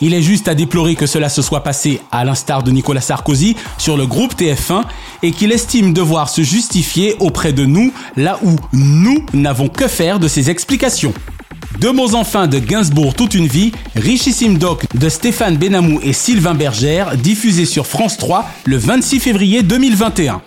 Il 0.00 0.12
est 0.12 0.22
juste 0.22 0.48
à 0.48 0.54
déplorer 0.54 0.96
que 0.96 1.06
cela 1.06 1.28
se 1.28 1.40
soit 1.40 1.62
passé, 1.62 2.00
à 2.10 2.24
l'instar 2.24 2.62
de 2.62 2.70
Nicolas 2.70 3.00
Sarkozy, 3.00 3.56
sur 3.78 3.96
le 3.96 4.06
groupe 4.06 4.34
TF1 4.34 4.82
et 5.22 5.30
qu'il 5.30 5.52
estime 5.52 5.92
devoir 5.92 6.28
se 6.28 6.42
justifier 6.42 7.16
auprès 7.20 7.52
de 7.52 7.64
nous 7.64 7.92
là 8.16 8.38
où 8.42 8.56
nous 8.72 9.24
n'avons 9.32 9.68
que 9.68 9.88
faire 9.88 10.18
de 10.18 10.28
ces 10.28 10.50
explications. 10.50 11.14
Deux 11.80 11.92
mots 11.92 12.14
enfin 12.14 12.46
de 12.46 12.58
Gainsbourg 12.58 13.14
toute 13.14 13.34
une 13.34 13.46
vie, 13.46 13.72
Richissime 13.96 14.58
Doc 14.58 14.86
de 14.94 15.08
Stéphane 15.08 15.56
Benamou 15.56 16.00
et 16.02 16.12
Sylvain 16.12 16.54
Bergère, 16.54 17.16
diffusé 17.16 17.64
sur 17.64 17.86
France 17.86 18.16
3 18.16 18.48
le 18.64 18.76
26 18.76 19.20
février 19.20 19.62
2021. 19.62 20.40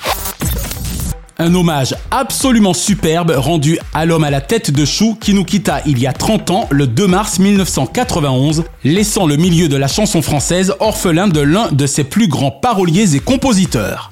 Un 1.39 1.53
hommage 1.53 1.95
absolument 2.09 2.73
superbe 2.73 3.33
rendu 3.37 3.77
à 3.93 4.05
l'homme 4.05 4.23
à 4.23 4.31
la 4.31 4.41
tête 4.41 4.71
de 4.71 4.85
chou 4.85 5.15
qui 5.19 5.33
nous 5.33 5.43
quitta 5.43 5.81
il 5.85 5.99
y 5.99 6.07
a 6.07 6.13
30 6.13 6.49
ans, 6.49 6.67
le 6.71 6.87
2 6.87 7.05
mars 7.05 7.37
1991, 7.37 8.63
laissant 8.83 9.27
le 9.27 9.35
milieu 9.35 9.67
de 9.67 9.77
la 9.77 9.87
chanson 9.87 10.23
française 10.23 10.73
orphelin 10.79 11.27
de 11.27 11.41
l'un 11.41 11.71
de 11.71 11.85
ses 11.85 12.03
plus 12.03 12.27
grands 12.27 12.51
paroliers 12.51 13.15
et 13.15 13.19
compositeurs. 13.19 14.09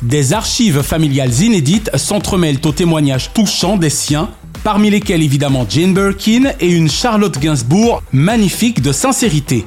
Des 0.00 0.32
archives 0.32 0.82
familiales 0.82 1.40
inédites 1.40 1.90
s'entremêlent 1.96 2.60
aux 2.64 2.72
témoignages 2.72 3.32
touchants 3.34 3.76
des 3.76 3.90
siens, 3.90 4.30
parmi 4.64 4.88
lesquels 4.90 5.22
évidemment 5.22 5.66
Jane 5.68 5.94
Birkin 5.94 6.52
et 6.58 6.70
une 6.70 6.90
Charlotte 6.90 7.38
Gainsbourg 7.38 8.02
magnifique 8.12 8.80
de 8.80 8.90
sincérité. 8.90 9.66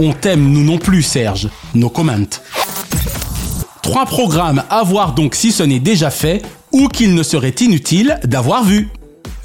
On 0.00 0.12
t'aime 0.12 0.50
nous 0.50 0.64
non 0.64 0.76
plus 0.76 1.02
Serge, 1.02 1.48
nos 1.74 1.88
comments. 1.88 2.40
Trois 3.80 4.06
programmes 4.06 4.64
à 4.68 4.82
voir 4.82 5.14
donc 5.14 5.36
si 5.36 5.52
ce 5.52 5.62
n'est 5.62 5.78
déjà 5.78 6.10
fait 6.10 6.42
ou 6.72 6.88
qu'il 6.88 7.14
ne 7.14 7.22
serait 7.22 7.54
inutile 7.60 8.18
d'avoir 8.24 8.64
vu. 8.64 8.88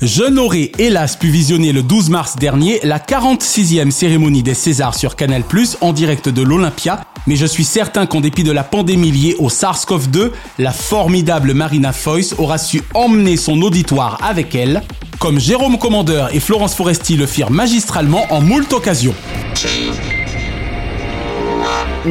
Je 0.01 0.23
n'aurais 0.23 0.71
hélas 0.79 1.17
pu 1.17 1.27
visionner 1.27 1.73
le 1.73 1.83
12 1.83 2.09
mars 2.09 2.37
dernier 2.37 2.79
la 2.83 2.99
46e 2.99 3.91
cérémonie 3.91 4.43
des 4.43 4.53
Césars 4.53 4.95
sur 4.95 5.17
Canal+, 5.17 5.43
en 5.81 5.91
direct 5.91 6.29
de 6.29 6.41
l'Olympia, 6.41 7.03
mais 7.27 7.35
je 7.35 7.45
suis 7.45 7.65
certain 7.65 8.05
qu'en 8.05 8.21
dépit 8.21 8.45
de 8.45 8.53
la 8.53 8.63
pandémie 8.63 9.11
liée 9.11 9.35
au 9.39 9.49
SARS-CoV-2, 9.49 10.31
la 10.57 10.71
formidable 10.71 11.53
Marina 11.53 11.91
Foïs 11.91 12.33
aura 12.37 12.57
su 12.57 12.81
emmener 12.93 13.35
son 13.35 13.61
auditoire 13.61 14.17
avec 14.23 14.55
elle, 14.55 14.83
comme 15.19 15.37
Jérôme 15.37 15.77
Commandeur 15.77 16.33
et 16.33 16.39
Florence 16.39 16.75
Foresti 16.75 17.17
le 17.17 17.25
firent 17.25 17.51
magistralement 17.51 18.25
en 18.29 18.39
moult 18.39 18.71
occasions. 18.71 19.15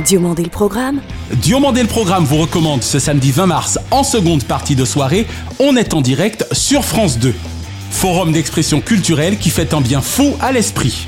Diomandé 0.04 0.42
le 0.42 0.50
programme 0.50 1.00
Diomandé 1.36 1.80
le 1.80 1.88
programme 1.88 2.24
vous 2.24 2.36
recommande 2.36 2.82
ce 2.82 2.98
samedi 2.98 3.32
20 3.32 3.46
mars 3.46 3.78
en 3.90 4.02
seconde 4.02 4.44
partie 4.44 4.76
de 4.76 4.84
soirée. 4.84 5.26
On 5.58 5.74
est 5.74 5.94
en 5.94 6.02
direct 6.02 6.46
sur 6.52 6.84
France 6.84 7.18
2. 7.18 7.32
Forum 7.90 8.32
d'expression 8.32 8.80
culturelle 8.80 9.38
qui 9.38 9.50
fait 9.50 9.74
un 9.74 9.80
bien 9.80 10.00
fou 10.00 10.34
à 10.40 10.52
l'esprit. 10.52 11.06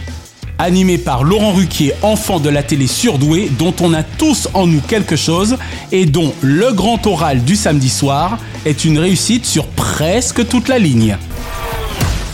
Animé 0.59 0.99
par 0.99 1.25
Laurent 1.25 1.53
Ruquier, 1.53 1.95
enfant 2.03 2.39
de 2.39 2.51
la 2.51 2.63
télé 2.63 2.87
surdoué, 2.87 3.51
dont 3.59 3.75
on 3.81 3.95
a 3.95 4.03
tous 4.03 4.49
en 4.53 4.67
nous 4.67 4.81
quelque 4.81 5.17
chose 5.17 5.57
et 5.91 6.05
dont 6.05 6.35
le 6.43 6.73
grand 6.73 7.07
oral 7.07 7.45
du 7.45 7.57
samedi 7.57 7.89
soir 7.89 8.39
est 8.67 8.85
une 8.85 8.99
réussite 8.99 9.47
sur 9.47 9.67
presque 9.69 10.47
toute 10.49 10.69
la 10.69 10.79
ligne. 10.79 11.17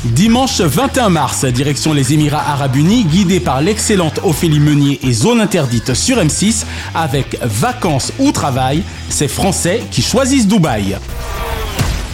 Dimanche 0.04 0.60
21 0.60 1.08
mars, 1.08 1.44
direction 1.44 1.92
les 1.92 2.12
Émirats 2.12 2.44
Arabes 2.48 2.76
Unis, 2.76 3.04
guidé 3.04 3.40
par 3.40 3.60
l'excellente 3.60 4.20
Ophélie 4.22 4.60
Meunier 4.60 5.00
et 5.02 5.12
Zone 5.12 5.40
Interdite 5.40 5.94
sur 5.94 6.18
M6, 6.18 6.64
avec 6.94 7.38
Vacances 7.42 8.12
ou 8.18 8.30
Travail, 8.30 8.82
c'est 9.08 9.28
Français 9.28 9.82
qui 9.90 10.02
choisissent 10.02 10.46
Dubaï. 10.46 10.96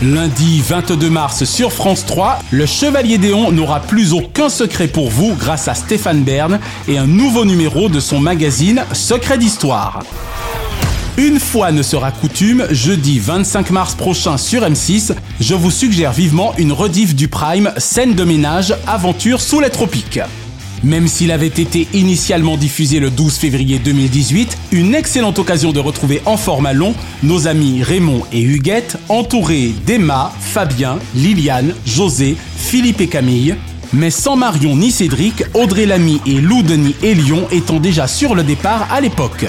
Lundi 0.03 0.61
22 0.67 1.11
mars 1.11 1.45
sur 1.45 1.73
France 1.73 2.05
3, 2.05 2.41
le 2.51 2.67
Chevalier 2.67 3.19
Déon 3.19 3.53
n'aura 3.53 3.79
plus 3.79 4.13
aucun 4.13 4.49
secret 4.49 4.89
pour 4.89 5.11
vous 5.11 5.37
grâce 5.37 5.69
à 5.69 5.75
Stéphane 5.75 6.25
Bern 6.25 6.59
et 6.89 6.99
un 6.99 7.07
nouveau 7.07 7.45
numéro 7.45 7.89
de 7.89 8.01
son 8.01 8.19
magazine 8.19 8.85
Secret 8.93 9.39
d'Histoire. 9.39 10.03
Une 11.19 11.39
fois 11.39 11.71
ne 11.71 11.83
sera 11.83 12.11
coutume, 12.11 12.67
jeudi 12.73 13.21
25 13.21 13.71
mars 13.71 13.95
prochain 13.95 14.39
sur 14.39 14.63
M6, 14.63 15.13
je 15.39 15.55
vous 15.55 15.71
suggère 15.71 16.13
vivement 16.13 16.53
une 16.59 16.73
rediff 16.73 17.15
du 17.15 17.29
Prime 17.29 17.73
Scène 17.77 18.17
de 18.17 18.25
ménage 18.25 18.75
Aventure 18.89 19.41
sous 19.41 19.61
les 19.61 19.71
tropiques. 19.71 20.19
Même 20.85 21.07
s'il 21.07 21.31
avait 21.31 21.47
été 21.47 21.87
initialement 21.93 22.57
diffusé 22.57 22.99
le 22.99 23.11
12 23.11 23.37
février 23.37 23.79
2018, 23.79 24.59
une 24.73 24.95
excellente 24.95 25.39
occasion 25.39 25.71
de 25.73 25.79
retrouver 25.79 26.21
en 26.27 26.37
format 26.37 26.73
long 26.73 26.95
nos 27.23 27.47
amis 27.47 27.83
Raymond 27.85 28.23
et 28.33 28.41
Huguette, 28.43 28.97
entourés 29.09 29.73
d'Emma, 29.87 30.33
Fabien, 30.41 30.99
Liliane, 31.15 31.75
José, 31.87 32.37
Philippe 32.57 33.01
et 33.01 33.07
Camille, 33.07 33.55
mais 33.93 34.11
sans 34.11 34.35
Marion 34.35 34.75
ni 34.75 34.91
Cédric, 34.91 35.45
Audrey 35.55 35.87
Lamy 35.87 36.21
et 36.27 36.41
Lou 36.41 36.63
Denis 36.63 36.97
et 37.03 37.15
Lyon 37.15 37.47
étant 37.53 37.79
déjà 37.79 38.09
sur 38.09 38.35
le 38.35 38.43
départ 38.43 38.89
à 38.91 39.01
l'époque. 39.01 39.47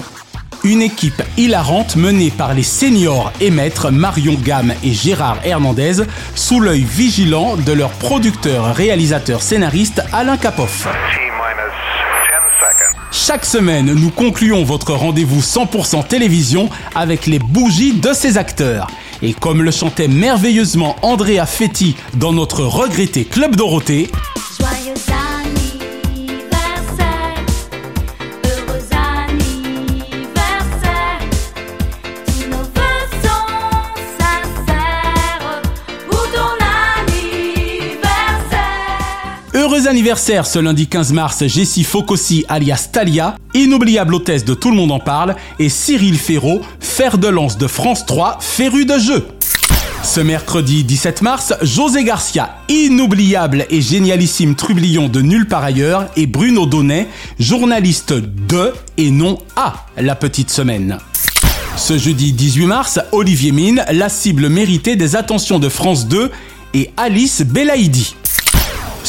Une 0.63 0.81
équipe 0.81 1.21
hilarante 1.35 1.95
menée 1.95 2.31
par 2.31 2.53
les 2.53 2.63
seniors 2.63 3.33
et 3.41 3.49
maîtres 3.49 3.89
Marion 3.89 4.35
Gamme 4.35 4.73
et 4.83 4.93
Gérard 4.93 5.39
Hernandez 5.43 6.03
sous 6.35 6.59
l'œil 6.59 6.83
vigilant 6.83 7.57
de 7.57 7.71
leur 7.73 7.89
producteur, 7.89 8.73
réalisateur, 8.73 9.41
scénariste 9.41 10.01
Alain 10.13 10.37
Capoff. 10.37 10.87
Chaque 13.25 13.45
semaine, 13.45 13.85
nous 13.93 14.09
concluons 14.09 14.65
votre 14.65 14.91
rendez-vous 14.91 15.39
100% 15.39 16.05
télévision 16.05 16.69
avec 16.93 17.25
les 17.25 17.39
bougies 17.39 17.93
de 17.93 18.11
ces 18.11 18.37
acteurs. 18.37 18.87
Et 19.21 19.31
comme 19.31 19.61
le 19.61 19.71
chantait 19.71 20.09
merveilleusement 20.09 20.97
Andrea 21.03 21.45
Fetti 21.45 21.95
dans 22.15 22.33
notre 22.33 22.63
regretté 22.65 23.23
Club 23.23 23.55
Dorothée, 23.55 24.09
anniversaire 39.93 40.47
ce 40.47 40.57
lundi 40.57 40.87
15 40.87 41.13
mars, 41.13 41.45
Jessie 41.45 41.83
Focossi 41.83 42.45
alias 42.47 42.89
Talia, 42.91 43.35
inoubliable 43.53 44.15
hôtesse 44.15 44.43
de 44.43 44.55
Tout 44.55 44.71
le 44.71 44.75
monde 44.75 44.91
en 44.91 44.97
parle, 44.97 45.35
et 45.59 45.69
Cyril 45.69 46.17
Ferraud, 46.17 46.61
fer 46.79 47.19
de 47.19 47.27
lance 47.27 47.59
de 47.59 47.67
France 47.67 48.03
3, 48.07 48.39
féru 48.41 48.85
de 48.85 48.97
jeu. 48.97 49.27
Ce 50.01 50.19
mercredi 50.19 50.83
17 50.83 51.21
mars, 51.21 51.53
José 51.61 52.03
Garcia, 52.03 52.55
inoubliable 52.69 53.67
et 53.69 53.81
génialissime 53.81 54.55
trublion 54.55 55.09
de 55.09 55.21
nulle 55.21 55.47
part 55.47 55.63
ailleurs, 55.63 56.07
et 56.15 56.25
Bruno 56.25 56.65
Donnet, 56.65 57.07
journaliste 57.37 58.13
de 58.13 58.73
et 58.97 59.11
non 59.11 59.37
à 59.55 59.85
La 59.97 60.15
Petite 60.15 60.49
Semaine. 60.49 60.97
Ce 61.77 61.99
jeudi 61.99 62.33
18 62.33 62.65
mars, 62.65 62.99
Olivier 63.11 63.51
Mine, 63.51 63.85
la 63.91 64.09
cible 64.09 64.49
méritée 64.49 64.95
des 64.95 65.15
attentions 65.15 65.59
de 65.59 65.69
France 65.69 66.07
2, 66.07 66.31
et 66.73 66.89
Alice 66.97 67.43
Belaïdi. 67.43 68.15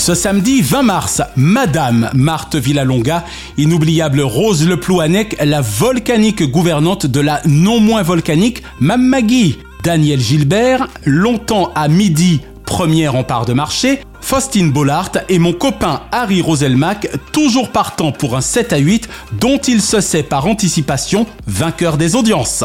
Ce 0.04 0.12
samedi 0.12 0.60
20 0.60 0.82
mars, 0.82 1.22
Madame 1.34 2.10
Marthe 2.12 2.56
Villalonga, 2.56 3.24
inoubliable 3.56 4.20
Rose 4.20 4.68
Le 4.68 4.78
Plouanec, 4.78 5.34
la 5.42 5.62
volcanique 5.62 6.42
gouvernante 6.42 7.06
de 7.06 7.20
la 7.20 7.40
non 7.46 7.80
moins 7.80 8.02
volcanique 8.02 8.62
Magui. 8.80 9.60
Daniel 9.82 10.20
Gilbert, 10.20 10.88
longtemps 11.06 11.72
à 11.74 11.88
midi, 11.88 12.42
première 12.66 13.14
en 13.14 13.24
part 13.24 13.46
de 13.46 13.54
marché, 13.54 14.00
Faustine 14.20 14.70
Bollard 14.72 15.12
et 15.30 15.38
mon 15.38 15.54
copain 15.54 16.02
Harry 16.12 16.42
Roselmack, 16.42 17.08
toujours 17.32 17.70
partant 17.70 18.12
pour 18.12 18.36
un 18.36 18.42
7 18.42 18.74
à 18.74 18.76
8 18.76 19.08
dont 19.40 19.56
il 19.56 19.80
se 19.80 20.02
sait 20.02 20.22
par 20.22 20.46
anticipation 20.46 21.26
vainqueur 21.46 21.96
des 21.96 22.14
audiences. 22.14 22.62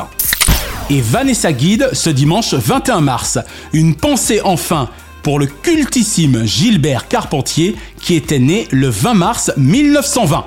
Et 0.90 1.00
Vanessa 1.00 1.54
Guide 1.54 1.90
ce 1.94 2.10
dimanche 2.10 2.54
21 2.54 3.00
mars. 3.00 3.40
Une 3.72 3.96
pensée 3.96 4.42
enfin 4.44 4.90
pour 5.22 5.40
le 5.40 5.46
cultissime 5.48 6.46
Gilbert 6.46 7.08
Carpentier 7.08 7.76
qui 8.02 8.16
était 8.16 8.40
né 8.40 8.68
le 8.72 8.90
20 8.90 9.14
mars 9.14 9.52
1920. 9.58 10.46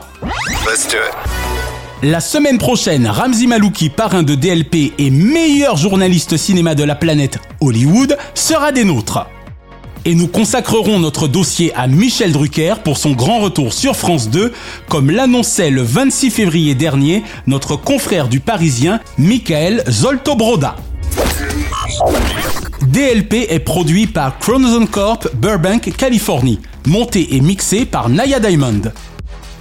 La 2.02 2.20
semaine 2.20 2.58
prochaine, 2.58 3.06
Ramzi 3.06 3.46
Malouki, 3.46 3.88
parrain 3.88 4.24
de 4.24 4.34
DLP 4.34 4.92
et 4.98 5.10
meilleur 5.10 5.76
journaliste 5.76 6.36
cinéma 6.36 6.74
de 6.74 6.82
la 6.82 6.96
planète 6.96 7.38
Hollywood, 7.60 8.16
sera 8.34 8.72
des 8.72 8.82
nôtres. 8.82 9.26
Et 10.04 10.16
nous 10.16 10.26
consacrerons 10.26 10.98
notre 10.98 11.28
dossier 11.28 11.72
à 11.76 11.86
Michel 11.86 12.32
Drucker 12.32 12.74
pour 12.82 12.96
son 12.96 13.12
grand 13.12 13.38
retour 13.38 13.72
sur 13.72 13.94
France 13.94 14.30
2, 14.30 14.52
comme 14.88 15.12
l'annonçait 15.12 15.70
le 15.70 15.82
26 15.82 16.30
février 16.30 16.74
dernier 16.74 17.22
notre 17.46 17.76
confrère 17.76 18.26
du 18.26 18.40
Parisien, 18.40 18.98
Michael 19.16 19.84
Zoltobroda. 19.88 20.74
DLP 22.86 23.46
est 23.48 23.60
produit 23.60 24.06
par 24.06 24.38
Chronoson 24.38 24.86
Corp 24.86 25.28
Burbank, 25.34 25.92
Californie, 25.96 26.60
monté 26.86 27.36
et 27.36 27.40
mixé 27.40 27.84
par 27.84 28.08
Naya 28.08 28.40
Diamond. 28.40 28.82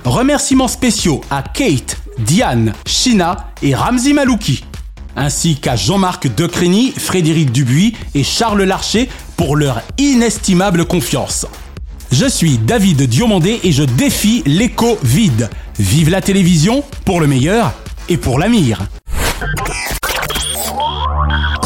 Remerciements 0.03 0.67
spéciaux 0.67 1.21
à 1.29 1.43
Kate, 1.43 1.97
Diane, 2.17 2.73
Shina 2.85 3.51
et 3.61 3.75
Ramzi 3.75 4.13
Malouki, 4.13 4.63
ainsi 5.15 5.57
qu'à 5.57 5.75
Jean-Marc 5.75 6.33
Decrény, 6.35 6.93
Frédéric 6.97 7.51
Dubuis 7.51 7.95
et 8.15 8.23
Charles 8.23 8.63
Larcher 8.63 9.07
pour 9.37 9.55
leur 9.55 9.81
inestimable 9.97 10.85
confiance. 10.85 11.45
Je 12.11 12.25
suis 12.25 12.57
David 12.57 13.03
Diomandé 13.03 13.59
et 13.63 13.71
je 13.71 13.83
défie 13.83 14.41
l'écho 14.45 14.97
vide. 15.03 15.49
Vive 15.79 16.09
la 16.09 16.21
télévision 16.21 16.83
pour 17.05 17.21
le 17.21 17.27
meilleur 17.27 17.71
et 18.09 18.17
pour 18.17 18.39
la 18.39 18.47
mire. 18.49 18.81